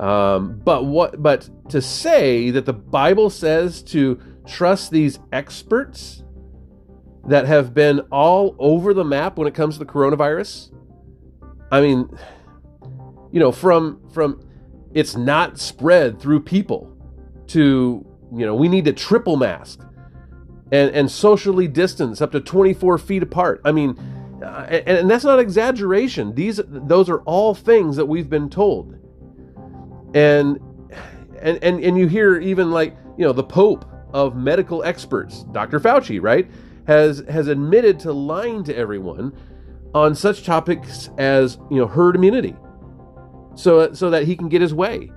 um, 0.00 0.60
but 0.64 0.86
what? 0.86 1.22
But 1.22 1.48
to 1.70 1.80
say 1.80 2.50
that 2.50 2.66
the 2.66 2.72
Bible 2.72 3.30
says 3.30 3.82
to 3.84 4.20
trust 4.46 4.90
these 4.90 5.18
experts 5.32 6.22
that 7.26 7.46
have 7.46 7.72
been 7.72 8.00
all 8.12 8.54
over 8.58 8.92
the 8.92 9.04
map 9.04 9.38
when 9.38 9.48
it 9.48 9.54
comes 9.54 9.78
to 9.78 9.84
the 9.84 9.90
coronavirus. 9.90 10.70
I 11.70 11.80
mean, 11.80 12.08
you 13.32 13.40
know, 13.40 13.52
from 13.52 14.00
from 14.12 14.43
it's 14.94 15.16
not 15.16 15.58
spread 15.58 16.20
through 16.20 16.40
people 16.40 16.90
to 17.48 18.06
you 18.32 18.46
know 18.46 18.54
we 18.54 18.68
need 18.68 18.84
to 18.86 18.92
triple 18.92 19.36
mask 19.36 19.80
and 20.72 20.90
and 20.94 21.10
socially 21.10 21.68
distance 21.68 22.22
up 22.22 22.32
to 22.32 22.40
24 22.40 22.98
feet 22.98 23.22
apart. 23.22 23.60
I 23.64 23.72
mean, 23.72 23.98
uh, 24.42 24.66
and, 24.68 24.98
and 24.98 25.10
that's 25.10 25.24
not 25.24 25.38
exaggeration. 25.38 26.34
These 26.34 26.60
those 26.66 27.08
are 27.10 27.20
all 27.22 27.54
things 27.54 27.96
that 27.96 28.06
we've 28.06 28.30
been 28.30 28.48
told, 28.48 28.96
and 30.14 30.58
and 31.40 31.58
and 31.62 31.80
and 31.82 31.98
you 31.98 32.06
hear 32.06 32.40
even 32.40 32.70
like 32.70 32.96
you 33.18 33.24
know 33.24 33.32
the 33.32 33.44
Pope 33.44 33.84
of 34.12 34.36
medical 34.36 34.82
experts, 34.84 35.44
Dr. 35.52 35.80
Fauci, 35.80 36.22
right, 36.22 36.48
has 36.86 37.24
has 37.28 37.48
admitted 37.48 37.98
to 38.00 38.12
lying 38.12 38.64
to 38.64 38.76
everyone 38.76 39.32
on 39.94 40.14
such 40.14 40.44
topics 40.44 41.10
as 41.18 41.58
you 41.70 41.76
know 41.76 41.86
herd 41.86 42.16
immunity 42.16 42.56
so 43.54 43.92
so 43.92 44.11
that 44.11 44.25
he 44.25 44.37
can 44.37 44.49
get 44.49 44.61
his 44.61 44.75
way. 44.75 45.11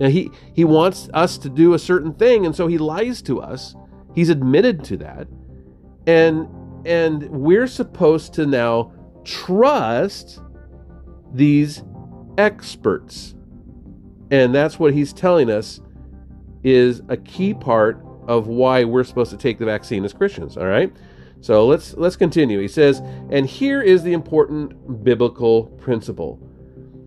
Now 0.00 0.08
he 0.08 0.30
he 0.54 0.64
wants 0.64 1.08
us 1.14 1.38
to 1.38 1.48
do 1.48 1.74
a 1.74 1.78
certain 1.78 2.14
thing, 2.14 2.46
and 2.46 2.54
so 2.54 2.66
he 2.66 2.78
lies 2.78 3.22
to 3.22 3.40
us. 3.40 3.74
He's 4.14 4.28
admitted 4.28 4.84
to 4.84 4.96
that, 4.98 5.28
and 6.06 6.48
and 6.86 7.28
we're 7.30 7.66
supposed 7.66 8.34
to 8.34 8.46
now 8.46 8.92
trust 9.24 10.40
these 11.32 11.82
experts, 12.38 13.34
and 14.30 14.54
that's 14.54 14.78
what 14.78 14.94
he's 14.94 15.12
telling 15.12 15.50
us 15.50 15.80
is 16.62 17.02
a 17.08 17.16
key 17.16 17.54
part 17.54 18.04
of 18.26 18.46
why 18.46 18.84
we're 18.84 19.04
supposed 19.04 19.30
to 19.30 19.36
take 19.36 19.58
the 19.58 19.66
vaccine 19.66 20.04
as 20.04 20.12
Christians. 20.12 20.56
All 20.56 20.66
right. 20.66 20.92
So 21.40 21.66
let's 21.66 21.94
let's 21.94 22.16
continue. 22.16 22.58
He 22.58 22.68
says, 22.68 23.00
and 23.30 23.46
here 23.46 23.82
is 23.82 24.02
the 24.02 24.14
important 24.14 25.04
biblical 25.04 25.64
principle. 25.64 26.40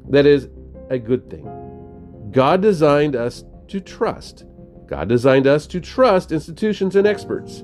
That 0.09 0.27
is, 0.27 0.47
a 0.89 0.97
good 0.97 1.29
thing. 1.29 2.29
God 2.31 2.61
designed 2.61 3.15
us 3.15 3.43
to 3.67 3.79
trust. 3.79 4.45
God 4.87 5.09
designed 5.09 5.47
us 5.47 5.67
to 5.67 5.79
trust 5.79 6.31
institutions 6.31 6.95
and 6.95 7.05
experts. 7.05 7.63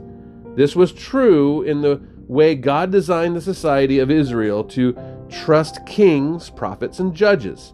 This 0.56 0.76
was 0.76 0.92
true 0.92 1.62
in 1.64 1.82
the 1.82 2.02
way 2.28 2.56
God 2.56 2.92
designed 2.92 3.36
the 3.36 3.42
society 3.42 4.00
of 4.00 4.12
Israel 4.12 4.64
to 4.66 4.98
trust 5.30 5.86
kings, 5.86 6.50
prophets, 6.50 7.00
and 7.00 7.14
judges. 7.14 7.74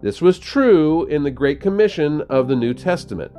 This 0.00 0.20
was 0.20 0.38
true 0.38 1.04
in 1.06 1.22
the 1.22 1.30
Great 1.30 1.60
Commission 1.60 2.22
of 2.28 2.48
the 2.48 2.56
New 2.56 2.74
Testament, 2.74 3.32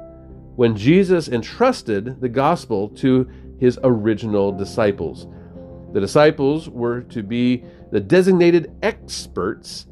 when 0.55 0.75
Jesus 0.75 1.29
entrusted 1.29 2.19
the 2.19 2.29
gospel 2.29 2.89
to 2.89 3.29
his 3.59 3.79
original 3.83 4.51
disciples. 4.51 5.27
The 5.93 6.01
disciples 6.01 6.69
were 6.69 7.01
to 7.01 7.23
be 7.23 7.63
the 7.91 7.99
designated 7.99 8.71
experts 8.81 9.87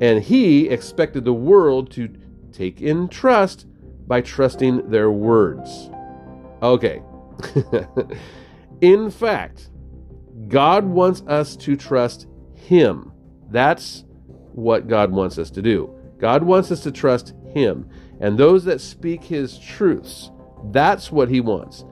and 0.00 0.22
he 0.22 0.68
expected 0.68 1.24
the 1.24 1.32
world 1.32 1.90
to 1.92 2.08
take 2.52 2.80
in 2.80 3.08
trust 3.08 3.66
by 4.06 4.20
trusting 4.20 4.90
their 4.90 5.10
words. 5.10 5.90
Okay. 6.62 7.02
in 8.80 9.10
fact, 9.10 9.70
God 10.48 10.84
wants 10.84 11.22
us 11.26 11.56
to 11.56 11.76
trust 11.76 12.26
Him. 12.54 13.12
That's 13.50 14.04
what 14.52 14.88
God 14.88 15.12
wants 15.12 15.38
us 15.38 15.50
to 15.50 15.62
do. 15.62 15.92
God 16.18 16.42
wants 16.42 16.70
us 16.70 16.82
to 16.84 16.92
trust 16.92 17.34
Him 17.52 17.88
and 18.20 18.38
those 18.38 18.64
that 18.64 18.80
speak 18.80 19.24
His 19.24 19.58
truths. 19.58 20.30
That's 20.70 21.10
what 21.12 21.28
He 21.28 21.40
wants. 21.40 21.84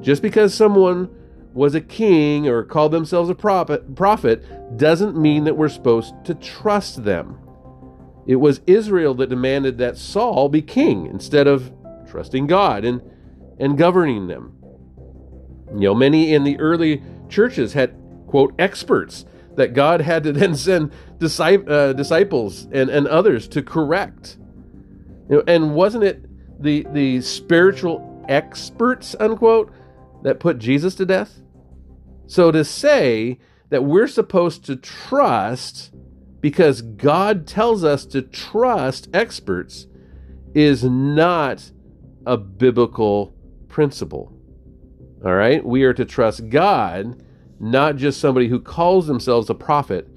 Just 0.00 0.22
because 0.22 0.54
someone 0.54 1.10
was 1.52 1.74
a 1.74 1.80
king 1.80 2.48
or 2.48 2.64
called 2.64 2.92
themselves 2.92 3.28
a 3.28 3.34
prophet, 3.34 4.76
doesn't 4.76 5.16
mean 5.16 5.44
that 5.44 5.56
we're 5.56 5.68
supposed 5.68 6.14
to 6.24 6.34
trust 6.34 7.04
them. 7.04 7.38
It 8.26 8.36
was 8.36 8.60
Israel 8.66 9.14
that 9.14 9.30
demanded 9.30 9.78
that 9.78 9.96
Saul 9.96 10.48
be 10.48 10.62
king 10.62 11.06
instead 11.06 11.46
of 11.46 11.72
trusting 12.08 12.46
God 12.46 12.84
and, 12.84 13.02
and 13.58 13.76
governing 13.76 14.28
them. 14.28 14.56
You 15.74 15.80
know, 15.80 15.94
many 15.94 16.34
in 16.34 16.44
the 16.44 16.58
early 16.58 17.02
churches 17.28 17.72
had, 17.72 17.94
quote, 18.26 18.54
experts 18.58 19.24
that 19.56 19.74
God 19.74 20.00
had 20.00 20.22
to 20.24 20.32
then 20.32 20.54
send 20.54 20.92
uh, 21.20 21.92
disciples 21.92 22.68
and, 22.72 22.90
and 22.90 23.08
others 23.08 23.48
to 23.48 23.62
correct. 23.62 24.36
You 25.28 25.36
know, 25.36 25.42
and 25.46 25.74
wasn't 25.74 26.04
it 26.04 26.24
the, 26.62 26.86
the 26.92 27.20
spiritual 27.22 28.24
experts, 28.28 29.16
unquote, 29.18 29.72
that 30.22 30.40
put 30.40 30.58
Jesus 30.58 30.94
to 30.96 31.06
death? 31.06 31.40
So 32.26 32.50
to 32.50 32.64
say 32.64 33.38
that 33.70 33.84
we're 33.84 34.08
supposed 34.08 34.64
to 34.66 34.76
trust 34.76 35.91
because 36.42 36.82
God 36.82 37.46
tells 37.46 37.84
us 37.84 38.04
to 38.06 38.20
trust 38.20 39.08
experts 39.14 39.86
is 40.54 40.84
not 40.84 41.70
a 42.26 42.36
biblical 42.36 43.34
principle. 43.68 44.32
All 45.24 45.34
right? 45.34 45.64
We 45.64 45.84
are 45.84 45.94
to 45.94 46.04
trust 46.04 46.50
God, 46.50 47.22
not 47.60 47.96
just 47.96 48.20
somebody 48.20 48.48
who 48.48 48.60
calls 48.60 49.06
themselves 49.06 49.48
a 49.48 49.54
prophet 49.54 50.08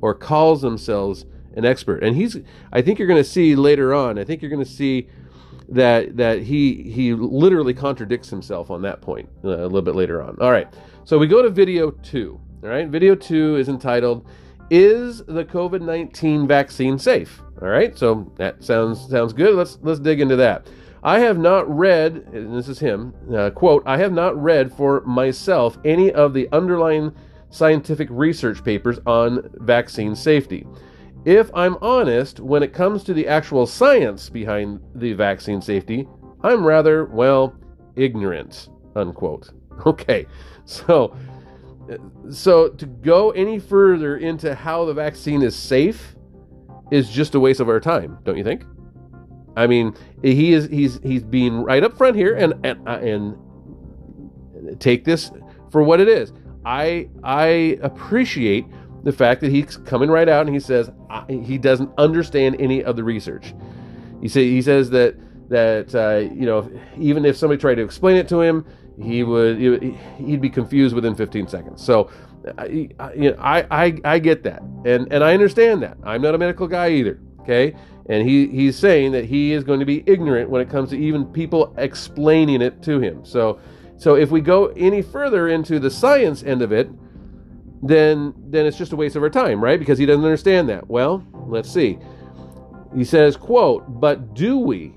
or 0.00 0.14
calls 0.14 0.60
themselves 0.60 1.24
an 1.54 1.64
expert. 1.64 2.02
And 2.02 2.16
he's 2.16 2.36
I 2.72 2.82
think 2.82 2.98
you're 2.98 3.08
going 3.08 3.22
to 3.22 3.28
see 3.28 3.54
later 3.56 3.94
on, 3.94 4.18
I 4.18 4.24
think 4.24 4.42
you're 4.42 4.50
going 4.50 4.64
to 4.64 4.70
see 4.70 5.08
that 5.70 6.16
that 6.16 6.42
he 6.42 6.82
he 6.82 7.14
literally 7.14 7.74
contradicts 7.74 8.30
himself 8.30 8.70
on 8.70 8.82
that 8.82 9.00
point 9.00 9.28
uh, 9.44 9.48
a 9.48 9.68
little 9.68 9.82
bit 9.82 9.94
later 9.94 10.22
on. 10.22 10.36
All 10.40 10.50
right. 10.50 10.68
So 11.04 11.18
we 11.18 11.28
go 11.28 11.40
to 11.40 11.50
video 11.50 11.92
2. 11.92 12.40
All 12.64 12.68
right? 12.68 12.88
Video 12.88 13.14
2 13.14 13.56
is 13.56 13.68
entitled 13.68 14.26
is 14.70 15.18
the 15.24 15.44
COVID 15.44 15.80
19 15.80 16.46
vaccine 16.46 16.98
safe? 16.98 17.42
All 17.60 17.68
right, 17.68 17.96
so 17.96 18.32
that 18.36 18.62
sounds 18.62 19.08
sounds 19.08 19.32
good. 19.32 19.54
Let's 19.54 19.78
let's 19.82 20.00
dig 20.00 20.20
into 20.20 20.36
that. 20.36 20.68
I 21.02 21.20
have 21.20 21.38
not 21.38 21.68
read, 21.74 22.28
and 22.32 22.54
this 22.54 22.68
is 22.68 22.80
him, 22.80 23.14
uh, 23.32 23.50
quote, 23.50 23.82
I 23.86 23.98
have 23.98 24.12
not 24.12 24.40
read 24.40 24.72
for 24.72 25.00
myself 25.02 25.78
any 25.84 26.12
of 26.12 26.34
the 26.34 26.48
underlying 26.52 27.14
scientific 27.50 28.08
research 28.10 28.64
papers 28.64 28.98
on 29.06 29.48
vaccine 29.60 30.16
safety. 30.16 30.66
If 31.24 31.50
I'm 31.54 31.76
honest, 31.80 32.40
when 32.40 32.62
it 32.62 32.72
comes 32.72 33.04
to 33.04 33.14
the 33.14 33.28
actual 33.28 33.66
science 33.66 34.28
behind 34.28 34.80
the 34.94 35.12
vaccine 35.12 35.60
safety, 35.60 36.08
I'm 36.42 36.64
rather, 36.64 37.04
well, 37.06 37.54
ignorant, 37.96 38.68
unquote. 38.96 39.50
Okay, 39.86 40.26
so 40.64 41.16
so 42.30 42.68
to 42.68 42.86
go 42.86 43.30
any 43.30 43.58
further 43.58 44.16
into 44.16 44.54
how 44.54 44.84
the 44.84 44.94
vaccine 44.94 45.42
is 45.42 45.56
safe 45.56 46.16
is 46.90 47.10
just 47.10 47.34
a 47.34 47.40
waste 47.40 47.60
of 47.60 47.68
our 47.68 47.80
time, 47.80 48.18
don't 48.24 48.36
you 48.36 48.44
think? 48.44 48.64
I 49.56 49.66
mean, 49.66 49.94
he 50.22 50.52
is 50.52 50.68
he's 50.68 51.00
he's 51.02 51.22
being 51.22 51.62
right 51.62 51.82
up 51.82 51.96
front 51.96 52.16
here 52.16 52.34
and 52.34 52.54
and 52.64 52.88
uh, 52.88 52.98
and 52.98 53.36
take 54.80 55.04
this 55.04 55.30
for 55.70 55.82
what 55.82 56.00
it 56.00 56.08
is. 56.08 56.32
I 56.64 57.08
I 57.24 57.78
appreciate 57.82 58.66
the 59.02 59.12
fact 59.12 59.40
that 59.40 59.50
he's 59.50 59.76
coming 59.78 60.10
right 60.10 60.28
out 60.28 60.46
and 60.46 60.54
he 60.54 60.60
says 60.60 60.90
he 61.28 61.58
doesn't 61.58 61.90
understand 61.98 62.56
any 62.60 62.84
of 62.84 62.96
the 62.96 63.04
research. 63.04 63.54
He 64.20 64.28
say 64.28 64.48
he 64.48 64.62
says 64.62 64.90
that 64.90 65.16
that 65.48 65.94
uh, 65.94 66.32
you 66.32 66.46
know 66.46 66.70
even 66.98 67.24
if 67.24 67.36
somebody 67.36 67.60
tried 67.60 67.76
to 67.76 67.82
explain 67.82 68.16
it 68.16 68.28
to 68.28 68.40
him, 68.40 68.64
he 69.00 69.22
would 69.22 69.58
he'd 69.58 70.40
be 70.40 70.50
confused 70.50 70.94
within 70.94 71.14
15 71.14 71.48
seconds. 71.48 71.84
So. 71.84 72.10
I, 72.56 72.66
you 72.66 73.30
know, 73.30 73.36
I, 73.40 73.66
I 73.70 73.98
I 74.04 74.18
get 74.20 74.44
that, 74.44 74.62
and 74.62 75.12
and 75.12 75.24
I 75.24 75.34
understand 75.34 75.82
that. 75.82 75.98
I'm 76.04 76.22
not 76.22 76.34
a 76.36 76.38
medical 76.38 76.68
guy 76.68 76.90
either. 76.90 77.20
Okay, 77.40 77.74
and 78.08 78.26
he 78.26 78.46
he's 78.46 78.78
saying 78.78 79.12
that 79.12 79.24
he 79.24 79.52
is 79.52 79.64
going 79.64 79.80
to 79.80 79.84
be 79.86 80.02
ignorant 80.06 80.48
when 80.48 80.62
it 80.62 80.70
comes 80.70 80.90
to 80.90 80.96
even 80.96 81.26
people 81.26 81.74
explaining 81.76 82.62
it 82.62 82.80
to 82.84 83.00
him. 83.00 83.24
So 83.24 83.58
so 83.98 84.14
if 84.14 84.30
we 84.30 84.40
go 84.40 84.66
any 84.76 85.02
further 85.02 85.48
into 85.48 85.80
the 85.80 85.90
science 85.90 86.44
end 86.44 86.62
of 86.62 86.72
it, 86.72 86.88
then 87.82 88.32
then 88.46 88.64
it's 88.64 88.78
just 88.78 88.92
a 88.92 88.96
waste 88.96 89.16
of 89.16 89.22
our 89.22 89.30
time, 89.30 89.62
right? 89.62 89.78
Because 89.78 89.98
he 89.98 90.06
doesn't 90.06 90.24
understand 90.24 90.68
that. 90.68 90.88
Well, 90.88 91.24
let's 91.48 91.70
see. 91.70 91.98
He 92.96 93.04
says, 93.04 93.36
quote, 93.36 94.00
but 94.00 94.34
do 94.34 94.58
we? 94.58 94.94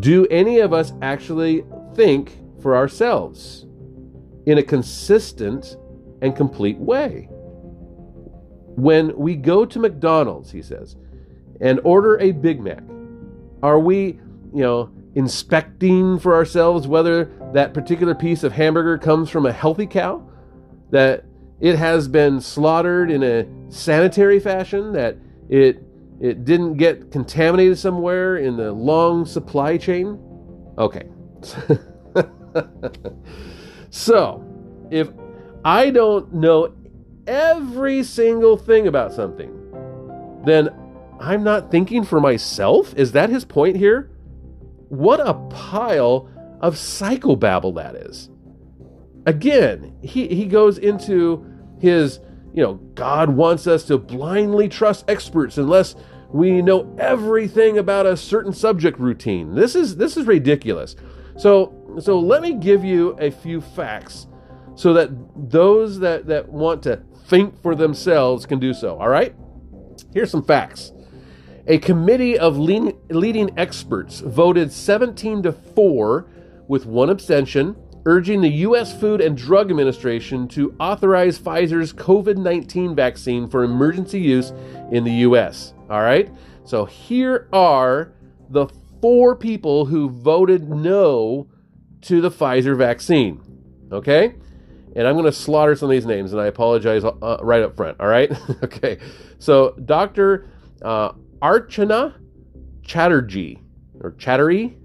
Do 0.00 0.26
any 0.26 0.60
of 0.60 0.72
us 0.72 0.92
actually 1.02 1.64
think 1.94 2.38
for 2.62 2.76
ourselves 2.76 3.66
in 4.46 4.58
a 4.58 4.62
consistent 4.62 5.76
and 6.22 6.34
complete 6.36 6.78
way? 6.78 7.28
When 8.76 9.16
we 9.16 9.36
go 9.36 9.64
to 9.64 9.78
McDonald's, 9.78 10.50
he 10.50 10.62
says, 10.62 10.96
and 11.60 11.80
order 11.84 12.18
a 12.20 12.32
Big 12.32 12.60
Mac, 12.60 12.82
are 13.62 13.78
we, 13.78 14.18
you 14.54 14.62
know, 14.62 14.90
inspecting 15.14 16.18
for 16.18 16.34
ourselves 16.34 16.88
whether 16.88 17.30
that 17.52 17.74
particular 17.74 18.14
piece 18.14 18.42
of 18.42 18.52
hamburger 18.52 18.96
comes 18.96 19.28
from 19.28 19.46
a 19.46 19.52
healthy 19.52 19.86
cow? 19.86 20.26
That 20.90 21.24
it 21.60 21.76
has 21.76 22.08
been 22.08 22.40
slaughtered 22.40 23.10
in 23.10 23.22
a 23.22 23.46
sanitary 23.70 24.40
fashion, 24.40 24.92
that 24.92 25.16
it 25.48 25.82
it 26.20 26.44
didn't 26.44 26.74
get 26.74 27.10
contaminated 27.10 27.78
somewhere 27.78 28.36
in 28.36 28.56
the 28.56 28.70
long 28.72 29.26
supply 29.26 29.76
chain? 29.76 30.20
Okay. 30.78 31.08
so, 33.90 34.44
if 34.90 35.08
I 35.64 35.90
don't 35.90 36.32
know 36.34 36.74
every 37.26 38.02
single 38.02 38.56
thing 38.56 38.86
about 38.86 39.12
something, 39.12 39.50
then 40.44 40.70
I'm 41.20 41.44
not 41.44 41.70
thinking 41.70 42.04
for 42.04 42.20
myself? 42.20 42.94
Is 42.96 43.12
that 43.12 43.30
his 43.30 43.44
point 43.44 43.76
here? 43.76 44.10
What 44.88 45.20
a 45.20 45.34
pile 45.34 46.28
of 46.60 46.74
psychobabble 46.74 47.74
that 47.76 47.94
is. 47.94 48.30
Again, 49.26 49.96
he, 50.02 50.28
he 50.28 50.46
goes 50.46 50.78
into 50.78 51.46
his, 51.80 52.20
you 52.52 52.62
know, 52.62 52.74
God 52.94 53.30
wants 53.30 53.66
us 53.66 53.84
to 53.84 53.98
blindly 53.98 54.68
trust 54.68 55.04
experts 55.08 55.58
unless 55.58 55.94
we 56.32 56.62
know 56.62 56.94
everything 56.98 57.78
about 57.78 58.06
a 58.06 58.16
certain 58.16 58.52
subject 58.52 58.98
routine. 58.98 59.54
This 59.54 59.74
is 59.76 59.96
this 59.96 60.16
is 60.16 60.26
ridiculous. 60.26 60.96
So 61.36 61.98
so 62.00 62.18
let 62.18 62.42
me 62.42 62.54
give 62.54 62.84
you 62.84 63.10
a 63.18 63.30
few 63.30 63.60
facts 63.60 64.26
so 64.74 64.92
that 64.94 65.10
those 65.36 65.98
that, 66.00 66.26
that 66.26 66.48
want 66.48 66.82
to 66.84 67.02
think 67.26 67.60
for 67.62 67.74
themselves 67.74 68.46
can 68.46 68.58
do 68.58 68.72
so. 68.72 68.98
All 68.98 69.08
right? 69.08 69.34
Here's 70.12 70.30
some 70.30 70.44
facts. 70.44 70.92
A 71.66 71.78
committee 71.78 72.38
of 72.38 72.58
leading 72.58 73.58
experts 73.58 74.20
voted 74.20 74.72
17 74.72 75.44
to 75.44 75.52
4 75.52 76.26
with 76.66 76.86
one 76.86 77.08
abstention, 77.08 77.76
urging 78.04 78.40
the 78.40 78.50
U.S. 78.50 78.98
Food 78.98 79.20
and 79.20 79.36
Drug 79.36 79.70
Administration 79.70 80.48
to 80.48 80.74
authorize 80.80 81.38
Pfizer's 81.38 81.92
COVID 81.92 82.36
19 82.36 82.96
vaccine 82.96 83.48
for 83.48 83.62
emergency 83.62 84.18
use 84.18 84.52
in 84.90 85.04
the 85.04 85.12
U.S. 85.12 85.74
All 85.88 86.00
right? 86.00 86.30
So 86.64 86.84
here 86.84 87.48
are 87.52 88.12
the 88.50 88.66
four 89.02 89.36
people 89.36 89.84
who 89.84 90.08
voted 90.08 90.70
no 90.70 91.48
to 92.00 92.22
the 92.22 92.30
Pfizer 92.30 92.76
vaccine. 92.76 93.42
Okay? 93.92 94.34
And 94.96 95.06
I'm 95.06 95.14
going 95.14 95.26
to 95.26 95.32
slaughter 95.32 95.74
some 95.74 95.90
of 95.90 95.90
these 95.90 96.06
names, 96.06 96.32
and 96.32 96.40
I 96.40 96.46
apologize 96.46 97.04
uh, 97.04 97.38
right 97.42 97.62
up 97.62 97.76
front. 97.76 98.00
All 98.00 98.08
right? 98.08 98.30
okay. 98.62 98.98
So 99.38 99.72
Dr. 99.84 100.48
Uh, 100.80 101.12
Archana 101.40 102.14
Chatterjee, 102.82 103.58
or 104.00 104.12
Chattery, 104.12 104.76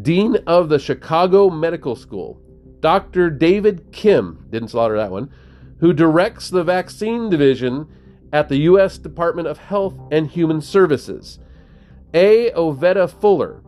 Dean 0.00 0.36
of 0.46 0.68
the 0.68 0.78
Chicago 0.78 1.50
Medical 1.50 1.96
School. 1.96 2.40
Dr. 2.80 3.30
David 3.30 3.92
Kim, 3.92 4.46
didn't 4.50 4.68
slaughter 4.68 4.96
that 4.96 5.10
one, 5.10 5.30
who 5.78 5.92
directs 5.92 6.50
the 6.50 6.64
vaccine 6.64 7.30
division 7.30 7.86
at 8.32 8.48
the 8.48 8.58
U.S. 8.58 8.98
Department 8.98 9.46
of 9.46 9.58
Health 9.58 9.94
and 10.10 10.28
Human 10.28 10.60
Services. 10.60 11.38
A. 12.14 12.50
Oveta 12.50 13.08
Fuller, 13.08 13.61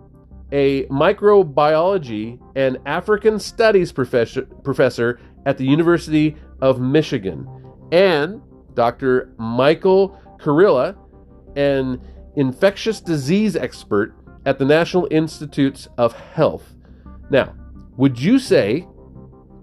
a 0.55 0.85
microbiology 0.85 2.39
and 2.55 2.79
African 2.87 3.41
studies 3.41 3.91
professor, 3.91 4.43
professor 4.63 5.19
at 5.47 5.59
the 5.59 5.67
University 5.67 6.37
of 6.63 6.81
Michigan. 6.81 7.47
And 7.91 8.41
Dr. 8.75 9.35
Michael 9.37 10.19
Kurilla, 10.41 10.97
an 11.57 12.01
infectious 12.37 13.01
disease 13.01 13.57
expert 13.57 14.15
at 14.47 14.61
the 14.61 14.65
National 14.65 15.09
Institutes 15.11 15.89
of 15.99 16.13
Health. 16.13 16.75
Now, 17.31 17.55
would 17.97 18.21
you 18.21 18.39
say 18.39 18.87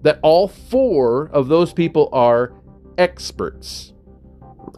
that 0.02 0.18
all 0.22 0.46
four 0.46 1.30
of 1.32 1.48
those 1.48 1.72
people 1.72 2.10
are 2.12 2.52
experts? 2.98 3.94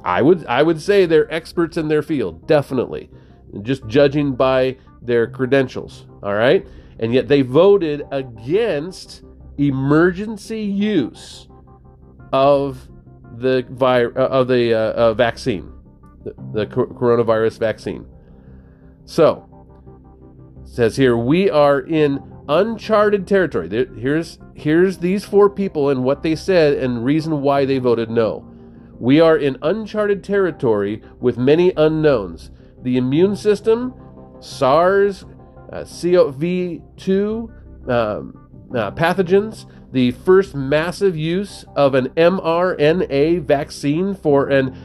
I 0.05 0.23
would 0.23 0.47
I 0.47 0.63
would 0.63 0.81
say 0.81 1.07
they're 1.07 1.33
experts 1.33 1.77
in 1.77 1.89
their 1.89 2.03
field, 2.03 2.47
definitely. 2.47 3.11
Just 3.63 3.87
judging 3.87 4.35
by 4.35 4.77
their 5.03 5.27
credentials, 5.27 6.07
all 6.23 6.35
right? 6.35 6.67
And 6.99 7.13
yet 7.13 7.29
they 7.29 7.43
voted 7.43 8.03
against 8.11 9.23
emergency 9.59 10.63
use 10.63 11.49
of 12.33 12.89
the 13.37 13.65
vi- 13.71 14.05
uh, 14.05 14.29
of 14.29 14.49
the 14.49 14.75
uh, 14.75 14.93
uh, 14.93 15.15
vaccine 15.15 15.75
the, 16.25 16.35
the 16.53 16.67
coronavirus 16.67 17.59
vaccine. 17.59 18.07
So, 19.05 19.49
says 20.65 20.97
here, 20.97 21.17
we 21.17 21.51
are 21.51 21.81
in 21.81 22.23
uncharted 22.49 23.27
territory. 23.27 23.69
Here's 23.97 24.39
here's 24.55 24.99
these 24.99 25.25
four 25.25 25.49
people 25.49 25.91
and 25.91 26.05
what 26.05 26.23
they 26.23 26.35
said 26.35 26.75
and 26.75 27.05
reason 27.05 27.43
why 27.43 27.65
they 27.65 27.79
voted 27.79 28.11
no. 28.11 28.49
We 28.99 29.21
are 29.21 29.37
in 29.37 29.59
uncharted 29.63 30.23
territory 30.25 31.03
with 31.21 31.37
many 31.37 31.73
unknowns. 31.77 32.51
The 32.85 32.99
immune 32.99 33.35
system, 33.35 33.95
SARS, 34.41 35.25
uh, 35.73 35.79
CoV2 35.79 37.89
um, 37.89 38.45
uh, 38.75 38.91
pathogens, 38.93 39.67
the 39.93 40.11
first 40.11 40.55
massive 40.55 41.17
use 41.17 41.65
of 41.77 41.95
an 41.95 42.09
mRNA 42.11 43.45
vaccine 43.45 44.15
for 44.15 44.49
an 44.49 44.77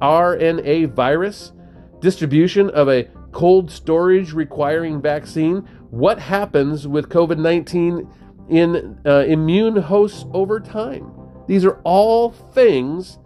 RNA 0.00 0.94
virus, 0.94 1.52
distribution 2.00 2.70
of 2.70 2.88
a 2.88 3.04
cold 3.32 3.70
storage 3.70 4.32
requiring 4.32 5.00
vaccine, 5.00 5.58
what 5.90 6.18
happens 6.18 6.88
with 6.88 7.08
COVID 7.08 7.38
19 7.38 8.08
in 8.48 8.98
uh, 9.06 9.24
immune 9.26 9.76
hosts 9.76 10.24
over 10.32 10.60
time. 10.60 11.10
These 11.46 11.64
are 11.64 11.80
all 11.84 12.30
things 12.30 13.18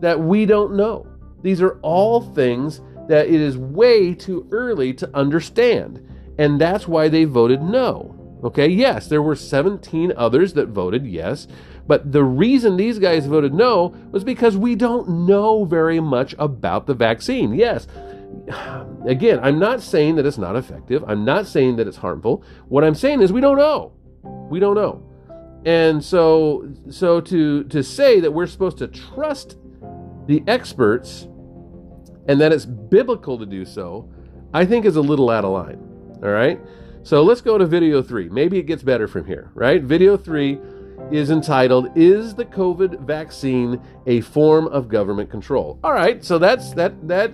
that 0.00 0.18
we 0.18 0.46
don't 0.46 0.74
know. 0.74 1.06
These 1.42 1.62
are 1.62 1.78
all 1.82 2.20
things 2.20 2.80
that 3.08 3.26
it 3.26 3.40
is 3.40 3.56
way 3.56 4.14
too 4.14 4.46
early 4.50 4.92
to 4.94 5.10
understand. 5.16 6.06
And 6.38 6.60
that's 6.60 6.88
why 6.88 7.08
they 7.08 7.24
voted 7.24 7.62
no. 7.62 8.18
Okay, 8.44 8.68
yes, 8.68 9.06
there 9.06 9.22
were 9.22 9.36
17 9.36 10.12
others 10.16 10.54
that 10.54 10.68
voted 10.68 11.06
yes, 11.06 11.46
but 11.86 12.10
the 12.10 12.24
reason 12.24 12.76
these 12.76 12.98
guys 12.98 13.26
voted 13.26 13.54
no 13.54 13.94
was 14.10 14.24
because 14.24 14.56
we 14.56 14.74
don't 14.74 15.26
know 15.26 15.64
very 15.64 16.00
much 16.00 16.34
about 16.38 16.86
the 16.86 16.94
vaccine. 16.94 17.54
Yes, 17.54 17.86
again, 19.06 19.38
I'm 19.42 19.58
not 19.58 19.80
saying 19.80 20.16
that 20.16 20.26
it's 20.26 20.38
not 20.38 20.56
effective. 20.56 21.04
I'm 21.06 21.24
not 21.24 21.46
saying 21.46 21.76
that 21.76 21.86
it's 21.86 21.96
harmful. 21.96 22.42
What 22.68 22.82
I'm 22.82 22.94
saying 22.94 23.22
is 23.22 23.32
we 23.32 23.40
don't 23.40 23.58
know. 23.58 23.92
We 24.22 24.58
don't 24.58 24.74
know. 24.74 25.08
And 25.64 26.02
so 26.02 26.68
so 26.90 27.20
to 27.20 27.64
to 27.64 27.82
say 27.82 28.18
that 28.20 28.32
we're 28.32 28.46
supposed 28.46 28.78
to 28.78 28.88
trust 28.88 29.56
the 30.26 30.42
experts 30.48 31.28
and 32.28 32.40
that 32.40 32.52
it's 32.52 32.64
biblical 32.64 33.38
to 33.38 33.46
do 33.46 33.64
so, 33.64 34.08
I 34.54 34.64
think 34.64 34.84
is 34.84 34.96
a 34.96 35.00
little 35.00 35.30
out 35.30 35.44
of 35.44 35.52
line. 35.52 35.78
All 36.22 36.30
right? 36.30 36.60
So 37.02 37.22
let's 37.22 37.40
go 37.40 37.58
to 37.58 37.66
video 37.66 38.02
3. 38.02 38.28
Maybe 38.28 38.58
it 38.58 38.64
gets 38.64 38.82
better 38.82 39.08
from 39.08 39.26
here, 39.26 39.50
right? 39.54 39.82
Video 39.82 40.16
3 40.16 40.58
is 41.10 41.30
entitled 41.30 41.88
"Is 41.96 42.34
the 42.34 42.44
COVID 42.44 43.00
vaccine 43.00 43.80
a 44.06 44.20
form 44.20 44.68
of 44.68 44.88
government 44.88 45.30
control?" 45.30 45.78
All 45.82 45.92
right, 45.92 46.24
so 46.24 46.38
that's 46.38 46.72
that 46.74 47.08
that 47.08 47.32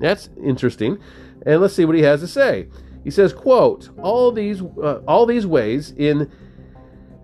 that's 0.00 0.28
interesting, 0.42 0.98
and 1.46 1.60
let's 1.60 1.74
see 1.74 1.86
what 1.86 1.96
he 1.96 2.02
has 2.02 2.20
to 2.20 2.28
say. 2.28 2.68
He 3.02 3.10
says, 3.10 3.32
"quote 3.32 3.88
All 4.02 4.30
these 4.32 4.60
uh, 4.60 5.00
all 5.08 5.24
these 5.26 5.46
ways 5.46 5.92
in 5.96 6.30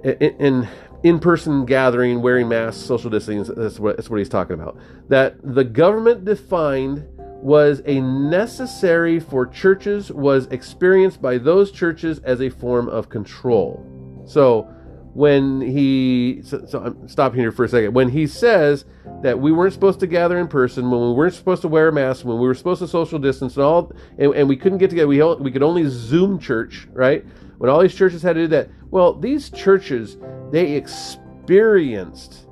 in." 0.03 0.67
In-person 1.03 1.65
gathering, 1.65 2.21
wearing 2.23 2.49
masks, 2.49 2.83
social 2.83 3.11
distancing. 3.11 3.55
That's 3.55 3.79
what, 3.79 3.97
that's 3.97 4.11
what 4.11 4.19
he's 4.19 4.29
talking 4.29 4.55
about. 4.55 4.79
That 5.09 5.37
the 5.43 5.65
government 5.65 6.25
defined 6.25 7.07
was 7.43 7.81
a 7.87 8.01
necessary 8.01 9.19
for 9.19 9.47
churches 9.47 10.13
was 10.13 10.47
experienced 10.49 11.23
by 11.23 11.39
those 11.39 11.73
churches 11.73 12.19
as 12.21 12.43
a 12.43 12.51
form 12.51 12.89
of 12.89 13.09
control. 13.09 13.85
So 14.27 14.69
when 15.15 15.61
he 15.61 16.43
so, 16.45 16.65
so 16.67 16.81
I'm 16.81 17.09
stopping 17.09 17.41
here 17.41 17.51
for 17.51 17.65
a 17.65 17.69
second. 17.69 17.95
When 17.95 18.09
he 18.11 18.27
says 18.27 18.85
that 19.23 19.39
we 19.39 19.53
weren't 19.53 19.73
supposed 19.73 20.01
to 20.01 20.07
gather 20.07 20.39
in 20.39 20.49
person, 20.49 20.91
when 20.91 21.01
we 21.01 21.13
weren't 21.13 21.35
supposed 21.35 21.63
to 21.63 21.69
wear 21.69 21.89
a 21.89 21.93
mask, 21.93 22.25
when 22.25 22.39
we 22.39 22.47
were 22.47 22.55
supposed 22.55 22.81
to 22.81 22.89
social 22.89 23.19
distance 23.19 23.57
and 23.57 23.65
all 23.65 23.93
and, 24.19 24.35
and 24.35 24.49
we 24.49 24.57
couldn't 24.57 24.79
get 24.79 24.91
together, 24.91 25.09
we 25.09 25.23
we 25.37 25.51
could 25.51 25.63
only 25.63 25.89
Zoom 25.89 26.39
church, 26.39 26.87
right? 26.93 27.25
When 27.61 27.69
all 27.69 27.83
these 27.83 27.95
churches 27.95 28.23
had 28.23 28.37
to 28.37 28.45
do 28.45 28.47
that. 28.49 28.71
Well, 28.91 29.13
these 29.13 29.51
churches 29.51 30.17
they 30.51 30.73
experienced 30.77 32.47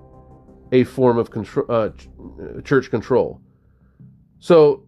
a 0.70 0.84
form 0.84 1.16
of 1.16 1.30
control, 1.30 1.64
uh, 1.70 1.88
church 2.62 2.90
control. 2.90 3.40
So, 4.38 4.84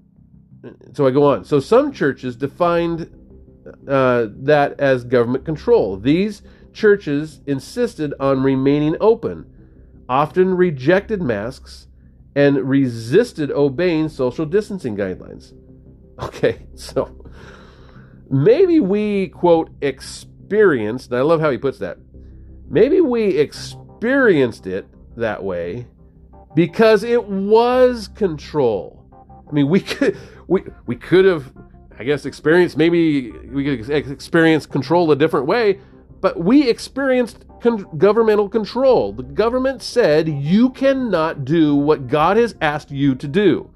so 0.92 1.06
I 1.06 1.11
go 1.11 1.24
on. 1.24 1.46
So 1.46 1.59
some 1.59 1.90
churches 1.90 2.37
defined 2.37 3.11
uh, 3.88 4.26
that 4.42 4.78
as 4.78 5.04
government 5.04 5.46
control. 5.46 5.96
These 5.96 6.42
churches 6.74 7.40
insisted 7.46 8.12
on 8.20 8.42
remaining 8.42 8.96
open, 9.00 9.50
often 10.06 10.54
rejected 10.54 11.22
masks, 11.22 11.87
and 12.37 12.68
resisted 12.68 13.50
obeying 13.50 14.11
social 14.11 14.44
distancing 14.44 14.98
guidelines. 14.98 15.54
Okay, 16.20 16.66
so 16.74 17.19
maybe 18.31 18.81
we 18.81 19.29
quote 19.29 19.71
experienced, 19.83 21.11
and 21.11 21.19
I 21.19 21.23
love 21.23 21.40
how 21.40 21.51
he 21.51 21.59
puts 21.59 21.79
that. 21.79 21.99
Maybe 22.69 23.01
we 23.01 23.37
experienced 23.38 24.66
it 24.66 24.87
that 25.16 25.43
way 25.43 25.87
because 26.55 27.03
it 27.03 27.25
was 27.25 28.09
control. 28.09 29.05
I 29.49 29.53
mean, 29.53 29.69
we 29.69 29.81
could 29.81 30.16
we 30.47 30.64
we 30.87 30.97
could 30.97 31.25
have, 31.25 31.53
I 31.99 32.05
guess, 32.05 32.25
experienced 32.25 32.77
maybe 32.77 33.33
we 33.33 33.64
could 33.64 33.90
experience 33.90 34.66
control 34.66 35.11
a 35.11 35.16
different 35.16 35.47
way, 35.47 35.81
but 36.21 36.38
we 36.38 36.69
experienced 36.69 37.45
con- 37.61 37.87
governmental 37.99 38.49
control. 38.49 39.12
The 39.12 39.23
government 39.23 39.83
said 39.83 40.29
you 40.29 40.71
cannot 40.71 41.45
do 41.45 41.75
what 41.75 42.07
God 42.07 42.37
has 42.37 42.55
asked 42.61 42.90
you 42.90 43.14
to 43.16 43.29
do. 43.29 43.71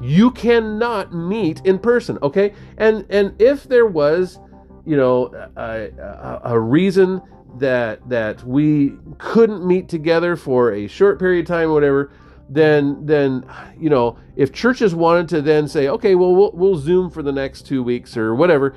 You 0.00 0.30
cannot 0.30 1.14
meet 1.14 1.60
in 1.64 1.78
person, 1.78 2.18
okay? 2.22 2.52
And 2.78 3.06
and 3.10 3.40
if 3.40 3.64
there 3.64 3.86
was, 3.86 4.38
you 4.84 4.96
know, 4.96 5.26
a, 5.56 5.90
a, 5.98 6.40
a 6.44 6.60
reason 6.60 7.22
that 7.58 8.08
that 8.08 8.42
we 8.44 8.94
couldn't 9.18 9.66
meet 9.66 9.88
together 9.88 10.36
for 10.36 10.72
a 10.72 10.86
short 10.86 11.18
period 11.18 11.40
of 11.40 11.48
time 11.48 11.68
or 11.70 11.74
whatever, 11.74 12.10
then 12.48 13.04
then 13.06 13.44
you 13.78 13.88
know 13.88 14.16
if 14.36 14.52
churches 14.52 14.94
wanted 14.94 15.28
to 15.28 15.40
then 15.40 15.66
say 15.66 15.88
okay 15.88 16.14
well 16.14 16.34
we'll, 16.34 16.52
we'll 16.52 16.76
zoom 16.76 17.10
for 17.10 17.22
the 17.22 17.32
next 17.32 17.62
two 17.62 17.82
weeks 17.82 18.16
or 18.16 18.34
whatever 18.34 18.74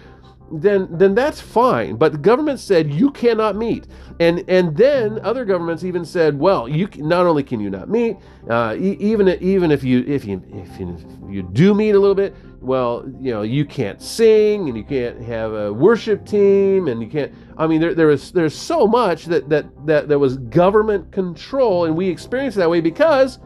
then 0.51 0.87
then 0.91 1.15
that's 1.15 1.41
fine 1.41 1.95
but 1.95 2.11
the 2.11 2.17
government 2.17 2.59
said 2.59 2.91
you 2.91 3.11
cannot 3.11 3.55
meet 3.55 3.87
and 4.19 4.43
and 4.47 4.75
then 4.77 5.19
other 5.23 5.43
governments 5.43 5.83
even 5.83 6.05
said 6.05 6.37
well 6.37 6.67
you 6.67 6.87
not 6.97 7.25
only 7.25 7.43
can 7.43 7.59
you 7.59 7.69
not 7.69 7.89
meet 7.89 8.17
uh, 8.49 8.75
even 8.77 9.27
even 9.41 9.71
if 9.71 9.83
you 9.83 10.03
if 10.07 10.23
you 10.25 10.43
if 10.47 10.79
you, 10.79 10.93
if 10.93 11.31
you 11.33 11.43
do 11.53 11.73
meet 11.73 11.91
a 11.91 11.99
little 11.99 12.15
bit 12.15 12.35
well 12.61 13.03
you 13.19 13.31
know 13.31 13.41
you 13.41 13.65
can't 13.65 14.01
sing 14.01 14.67
and 14.67 14.77
you 14.77 14.83
can't 14.83 15.19
have 15.21 15.53
a 15.53 15.73
worship 15.73 16.25
team 16.25 16.87
and 16.87 17.01
you 17.01 17.07
can't 17.07 17.33
i 17.57 17.65
mean 17.65 17.81
there, 17.81 17.93
there 17.95 18.07
was 18.07 18.31
there's 18.31 18.55
so 18.55 18.85
much 18.85 19.25
that 19.25 19.49
that 19.49 19.65
that 19.85 20.07
there 20.07 20.19
was 20.19 20.37
government 20.37 21.11
control 21.11 21.85
and 21.85 21.95
we 21.95 22.07
experienced 22.07 22.57
that 22.57 22.69
way 22.69 22.81
because 22.81 23.39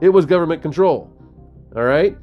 it 0.00 0.08
was 0.08 0.26
government 0.26 0.62
control. 0.62 1.10
All 1.76 1.84
right? 1.84 2.16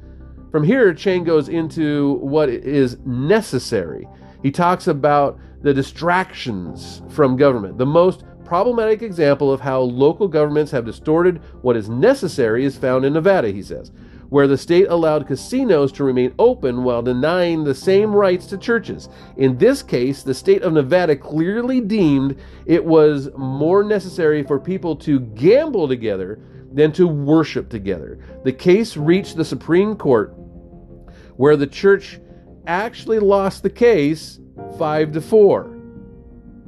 From 0.50 0.64
here, 0.64 0.94
Chang 0.94 1.24
goes 1.24 1.48
into 1.48 2.14
what 2.14 2.48
is 2.48 2.98
necessary. 3.04 4.08
He 4.42 4.50
talks 4.50 4.86
about 4.86 5.38
the 5.62 5.74
distractions 5.74 7.02
from 7.08 7.36
government. 7.36 7.78
The 7.78 7.86
most 7.86 8.24
problematic 8.44 9.02
example 9.02 9.52
of 9.52 9.60
how 9.60 9.80
local 9.80 10.28
governments 10.28 10.70
have 10.70 10.84
distorted 10.84 11.42
what 11.62 11.76
is 11.76 11.88
necessary 11.88 12.64
is 12.64 12.76
found 12.76 13.04
in 13.04 13.12
Nevada, 13.12 13.50
he 13.50 13.62
says, 13.62 13.90
where 14.28 14.46
the 14.46 14.56
state 14.56 14.86
allowed 14.88 15.26
casinos 15.26 15.90
to 15.92 16.04
remain 16.04 16.32
open 16.38 16.84
while 16.84 17.02
denying 17.02 17.64
the 17.64 17.74
same 17.74 18.14
rights 18.14 18.46
to 18.46 18.56
churches. 18.56 19.08
In 19.36 19.58
this 19.58 19.82
case, 19.82 20.22
the 20.22 20.34
state 20.34 20.62
of 20.62 20.72
Nevada 20.72 21.16
clearly 21.16 21.80
deemed 21.80 22.36
it 22.66 22.84
was 22.84 23.30
more 23.36 23.82
necessary 23.82 24.44
for 24.44 24.60
people 24.60 24.94
to 24.96 25.20
gamble 25.20 25.88
together 25.88 26.38
than 26.72 26.92
to 26.92 27.08
worship 27.08 27.68
together. 27.68 28.18
The 28.44 28.52
case 28.52 28.96
reached 28.96 29.36
the 29.36 29.44
Supreme 29.44 29.96
Court, 29.96 30.35
where 31.36 31.56
the 31.56 31.66
church 31.66 32.20
actually 32.66 33.18
lost 33.18 33.62
the 33.62 33.70
case 33.70 34.40
5 34.78 35.12
to 35.12 35.20
4. 35.20 35.76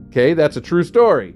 Okay, 0.09 0.35
that's 0.35 0.57
a 0.57 0.61
true 0.61 0.85
story. 0.85 1.35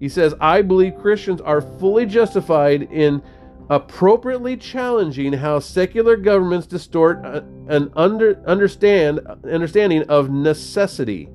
He 0.00 0.08
says, 0.08 0.34
I 0.40 0.62
believe 0.62 0.98
Christians 0.98 1.40
are 1.40 1.60
fully 1.60 2.06
justified 2.06 2.82
in 2.90 3.22
appropriately 3.70 4.56
challenging 4.56 5.32
how 5.32 5.58
secular 5.58 6.16
governments 6.16 6.66
distort 6.66 7.24
uh, 7.24 7.42
an 7.68 7.90
under, 7.94 8.42
understand, 8.46 9.20
understanding 9.44 10.02
of 10.08 10.30
necessity. 10.30 11.28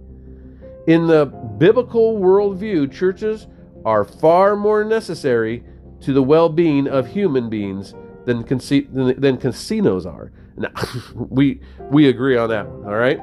In 0.88 1.08
the 1.08 1.26
biblical 1.26 2.20
worldview, 2.20 2.92
churches 2.92 3.48
are 3.86 4.04
far 4.04 4.56
more 4.56 4.84
necessary 4.84 5.64
to 6.02 6.14
the 6.14 6.22
well 6.22 6.50
being 6.50 6.88
of 6.88 7.08
human 7.08 7.50
beings 7.50 7.94
than, 8.28 8.44
than, 8.44 9.20
than 9.20 9.38
casinos 9.38 10.06
are. 10.06 10.32
Now, 10.58 10.70
we, 11.16 11.62
we 11.90 12.10
agree 12.10 12.38
on 12.38 12.50
that 12.50 12.68
one, 12.68 12.86
all 12.86 13.00
right? 13.00 13.20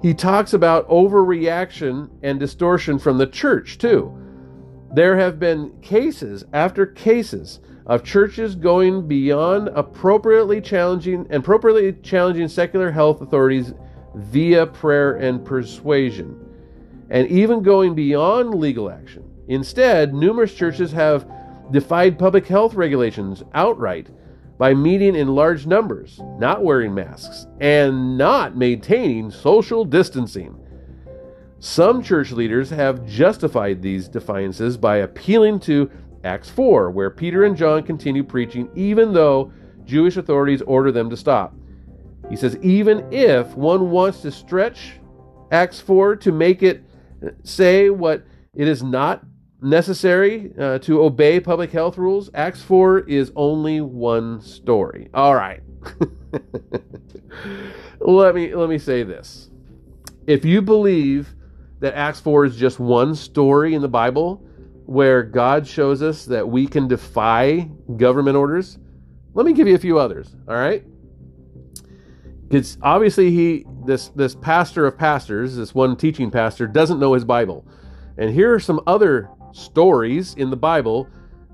He 0.00 0.14
talks 0.14 0.52
about 0.52 0.88
overreaction 0.88 2.08
and 2.22 2.38
distortion 2.38 2.98
from 2.98 3.18
the 3.18 3.26
church, 3.26 3.78
too. 3.78 4.16
There 4.94 5.18
have 5.18 5.40
been 5.40 5.78
cases 5.80 6.44
after 6.52 6.86
cases 6.86 7.60
of 7.86 8.04
churches 8.04 8.54
going 8.54 9.08
beyond 9.08 9.68
appropriately 9.68 10.60
challenging 10.60 11.26
and 11.30 11.42
appropriately 11.42 11.92
challenging 12.02 12.48
secular 12.48 12.90
health 12.90 13.20
authorities 13.20 13.74
via 14.14 14.66
prayer 14.66 15.16
and 15.16 15.44
persuasion, 15.44 16.38
and 17.10 17.28
even 17.28 17.62
going 17.62 17.94
beyond 17.94 18.54
legal 18.54 18.88
action. 18.88 19.24
Instead, 19.48 20.14
numerous 20.14 20.54
churches 20.54 20.92
have 20.92 21.28
defied 21.70 22.18
public 22.18 22.46
health 22.46 22.74
regulations 22.74 23.42
outright 23.54 24.08
by 24.58 24.72
meeting 24.72 25.14
in 25.14 25.28
large 25.28 25.66
numbers, 25.66 26.20
not 26.38 26.64
wearing 26.64 26.94
masks, 26.94 27.46
and 27.60 28.16
not 28.16 28.56
maintaining 28.56 29.30
social 29.30 29.84
distancing. 29.84 30.56
Some 31.58 32.02
church 32.02 32.32
leaders 32.32 32.70
have 32.70 33.06
justified 33.06 33.82
these 33.82 34.08
defiances 34.08 34.76
by 34.76 34.98
appealing 34.98 35.60
to 35.60 35.90
Acts 36.24 36.50
4, 36.50 36.90
where 36.90 37.10
Peter 37.10 37.44
and 37.44 37.56
John 37.56 37.82
continue 37.82 38.24
preaching 38.24 38.68
even 38.74 39.12
though 39.12 39.52
Jewish 39.84 40.16
authorities 40.16 40.62
order 40.62 40.90
them 40.90 41.10
to 41.10 41.16
stop. 41.16 41.54
He 42.28 42.36
says, 42.36 42.56
even 42.62 43.12
if 43.12 43.54
one 43.56 43.90
wants 43.90 44.22
to 44.22 44.32
stretch 44.32 44.94
Acts 45.52 45.80
4 45.80 46.16
to 46.16 46.32
make 46.32 46.62
it 46.62 46.82
say 47.44 47.90
what 47.90 48.24
it 48.54 48.66
is 48.68 48.82
not 48.82 49.24
necessary 49.62 50.52
uh, 50.58 50.78
to 50.80 51.02
obey 51.02 51.40
public 51.40 51.70
health 51.72 51.98
rules, 51.98 52.30
Acts 52.34 52.62
4 52.62 53.00
is 53.00 53.32
only 53.36 53.80
one 53.80 54.40
story. 54.40 55.08
All 55.14 55.34
right. 55.34 55.62
let 58.00 58.34
me 58.34 58.54
let 58.54 58.68
me 58.68 58.78
say 58.78 59.02
this. 59.02 59.50
If 60.26 60.44
you 60.44 60.60
believe 60.60 61.34
that 61.80 61.94
Acts 61.94 62.20
4 62.20 62.46
is 62.46 62.56
just 62.56 62.78
one 62.80 63.14
story 63.14 63.74
in 63.74 63.82
the 63.82 63.88
Bible 63.88 64.42
where 64.86 65.22
God 65.22 65.66
shows 65.66 66.02
us 66.02 66.24
that 66.26 66.48
we 66.48 66.66
can 66.66 66.88
defy 66.88 67.68
government 67.96 68.36
orders, 68.36 68.78
let 69.34 69.46
me 69.46 69.52
give 69.52 69.68
you 69.68 69.74
a 69.74 69.78
few 69.78 69.98
others, 69.98 70.34
all 70.48 70.54
right? 70.54 70.84
Because 72.48 72.78
obviously 72.80 73.30
he 73.30 73.66
this 73.84 74.08
this 74.08 74.34
pastor 74.34 74.86
of 74.86 74.96
pastors, 74.96 75.56
this 75.56 75.74
one 75.74 75.96
teaching 75.96 76.30
pastor 76.30 76.66
doesn't 76.66 77.00
know 77.00 77.14
his 77.14 77.24
Bible. 77.24 77.66
And 78.18 78.32
here 78.32 78.54
are 78.54 78.60
some 78.60 78.80
other 78.86 79.28
stories 79.52 80.34
in 80.34 80.50
the 80.50 80.56
Bible 80.56 81.08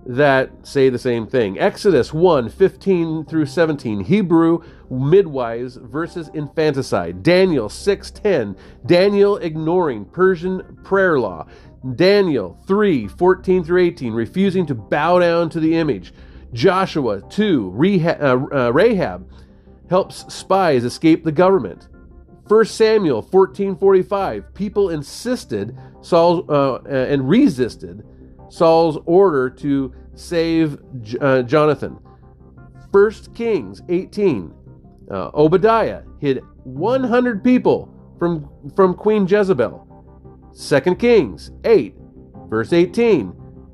that 0.05 0.51
say 0.67 0.89
the 0.89 0.99
same 0.99 1.27
thing. 1.27 1.59
Exodus 1.59 2.13
1 2.13 2.49
15 2.49 3.25
through 3.25 3.47
17, 3.47 4.01
Hebrew 4.01 4.63
midwives 4.91 5.77
versus 5.77 6.29
infanticide. 6.35 7.23
Daniel 7.23 7.69
6 7.69 8.11
10, 8.11 8.57
Daniel 8.87 9.37
ignoring 9.39 10.05
Persian 10.07 10.79
prayer 10.83 11.19
law. 11.19 11.47
Daniel 11.95 12.59
3 12.67 13.09
14 13.09 13.65
through 13.65 13.83
18, 13.83 14.13
refusing 14.13 14.67
to 14.67 14.75
bow 14.75 15.19
down 15.19 15.49
to 15.51 15.61
the 15.61 15.77
image. 15.77 16.13
Joshua 16.53 17.23
2, 17.31 17.71
Rehab, 17.71 18.21
uh, 18.21 18.67
uh, 18.67 18.71
Rahab 18.71 19.31
helps 19.89 20.33
spies 20.33 20.85
escape 20.85 21.25
the 21.25 21.33
government. 21.33 21.89
1 22.53 22.67
Samuel 22.67 23.23
14:45 23.23 24.53
people 24.53 24.91
insisted 24.91 25.75
Saul 26.03 26.45
uh, 26.51 26.81
and 26.85 27.27
resisted 27.27 28.05
Saul's 28.51 28.99
order 29.07 29.49
to 29.49 29.95
save 30.15 30.79
uh, 31.21 31.43
Jonathan. 31.45 31.99
1 32.91 33.13
Kings 33.35 33.83
18 33.89 34.53
Uh, 35.11 35.31
Obadiah 35.35 36.03
hid 36.21 36.43
100 36.65 37.43
people 37.43 37.89
from, 38.19 38.49
from 38.77 38.95
Queen 38.95 39.27
Jezebel. 39.27 39.87
2 40.57 40.95
Kings 40.97 41.51
8, 41.65 41.95
verse 42.49 42.73
18, 42.73 43.33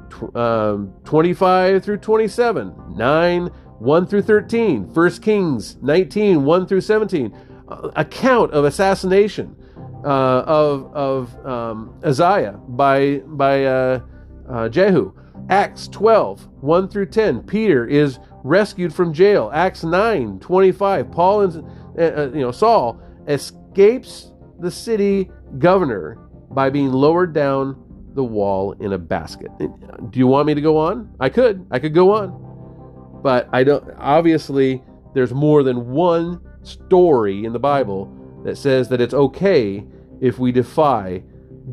tw- 0.08 0.36
um, 0.36 0.92
25 1.04 1.84
through 1.84 1.98
27, 1.98 2.74
9, 2.96 3.46
1 3.78 4.06
through 4.06 4.22
13, 4.22 4.82
1 4.94 5.10
Kings 5.20 5.76
19, 5.82 6.44
1 6.44 6.66
through 6.66 6.80
17, 6.80 7.32
uh, 7.34 7.47
account 7.96 8.52
of 8.52 8.64
assassination 8.64 9.56
uh, 10.04 10.42
of, 10.46 10.94
of 10.94 11.46
um, 11.46 11.98
Uzziah 12.02 12.58
by, 12.68 13.18
by 13.26 13.64
uh, 13.64 14.00
uh, 14.48 14.68
Jehu. 14.68 15.12
Acts 15.50 15.88
12, 15.88 16.46
1 16.60 16.88
through 16.88 17.06
10, 17.06 17.42
Peter 17.42 17.86
is 17.86 18.18
rescued 18.44 18.94
from 18.94 19.12
jail. 19.12 19.50
Acts 19.52 19.82
9, 19.82 20.38
25, 20.40 21.10
Paul 21.10 21.40
and 21.42 21.64
uh, 21.98 22.02
uh, 22.02 22.30
you 22.32 22.40
know 22.40 22.52
Saul 22.52 23.00
escapes 23.26 24.32
the 24.60 24.70
city 24.70 25.30
governor 25.58 26.18
by 26.50 26.70
being 26.70 26.92
lowered 26.92 27.32
down 27.32 27.84
the 28.14 28.24
wall 28.24 28.72
in 28.72 28.92
a 28.92 28.98
basket. 28.98 29.50
Do 29.58 30.18
you 30.18 30.26
want 30.26 30.46
me 30.46 30.54
to 30.54 30.60
go 30.60 30.76
on? 30.76 31.14
I 31.20 31.28
could. 31.28 31.66
I 31.70 31.78
could 31.78 31.94
go 31.94 32.12
on. 32.12 33.20
But 33.22 33.48
I 33.52 33.64
don't 33.64 33.84
obviously 33.98 34.82
there's 35.14 35.32
more 35.32 35.62
than 35.62 35.88
one 35.88 36.40
story 36.68 37.44
in 37.44 37.52
the 37.52 37.58
Bible 37.58 38.12
that 38.44 38.56
says 38.56 38.88
that 38.88 39.00
it's 39.00 39.14
okay 39.14 39.84
if 40.20 40.38
we 40.38 40.52
defy 40.52 41.22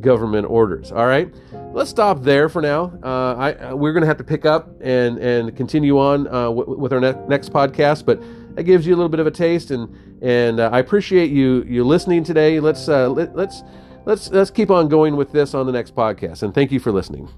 government 0.01 0.47
orders. 0.49 0.91
All 0.91 1.05
right, 1.05 1.33
let's 1.73 1.89
stop 1.89 2.21
there 2.21 2.49
for 2.49 2.61
now. 2.61 2.97
Uh, 3.03 3.35
I, 3.35 3.53
uh, 3.53 3.75
we're 3.75 3.93
going 3.93 4.01
to 4.01 4.07
have 4.07 4.17
to 4.17 4.23
pick 4.23 4.45
up 4.45 4.69
and 4.81 5.17
and 5.19 5.55
continue 5.55 5.99
on 5.99 6.27
uh, 6.27 6.45
w- 6.45 6.77
with 6.77 6.93
our 6.93 6.99
ne- 6.99 7.27
next 7.27 7.51
podcast, 7.51 8.05
but 8.05 8.21
that 8.55 8.63
gives 8.63 8.85
you 8.85 8.93
a 8.93 8.97
little 8.97 9.09
bit 9.09 9.19
of 9.19 9.27
a 9.27 9.31
taste, 9.31 9.71
and 9.71 9.95
and 10.21 10.59
uh, 10.59 10.69
I 10.71 10.79
appreciate 10.79 11.31
you 11.31 11.63
you 11.63 11.83
listening 11.83 12.23
today. 12.23 12.59
Let's 12.59 12.87
uh, 12.89 13.09
let, 13.09 13.35
let's 13.35 13.63
let's 14.05 14.29
let's 14.29 14.51
keep 14.51 14.69
on 14.69 14.87
going 14.87 15.15
with 15.15 15.31
this 15.31 15.53
on 15.53 15.65
the 15.65 15.71
next 15.71 15.95
podcast, 15.95 16.43
and 16.43 16.53
thank 16.53 16.71
you 16.71 16.79
for 16.79 16.91
listening. 16.91 17.29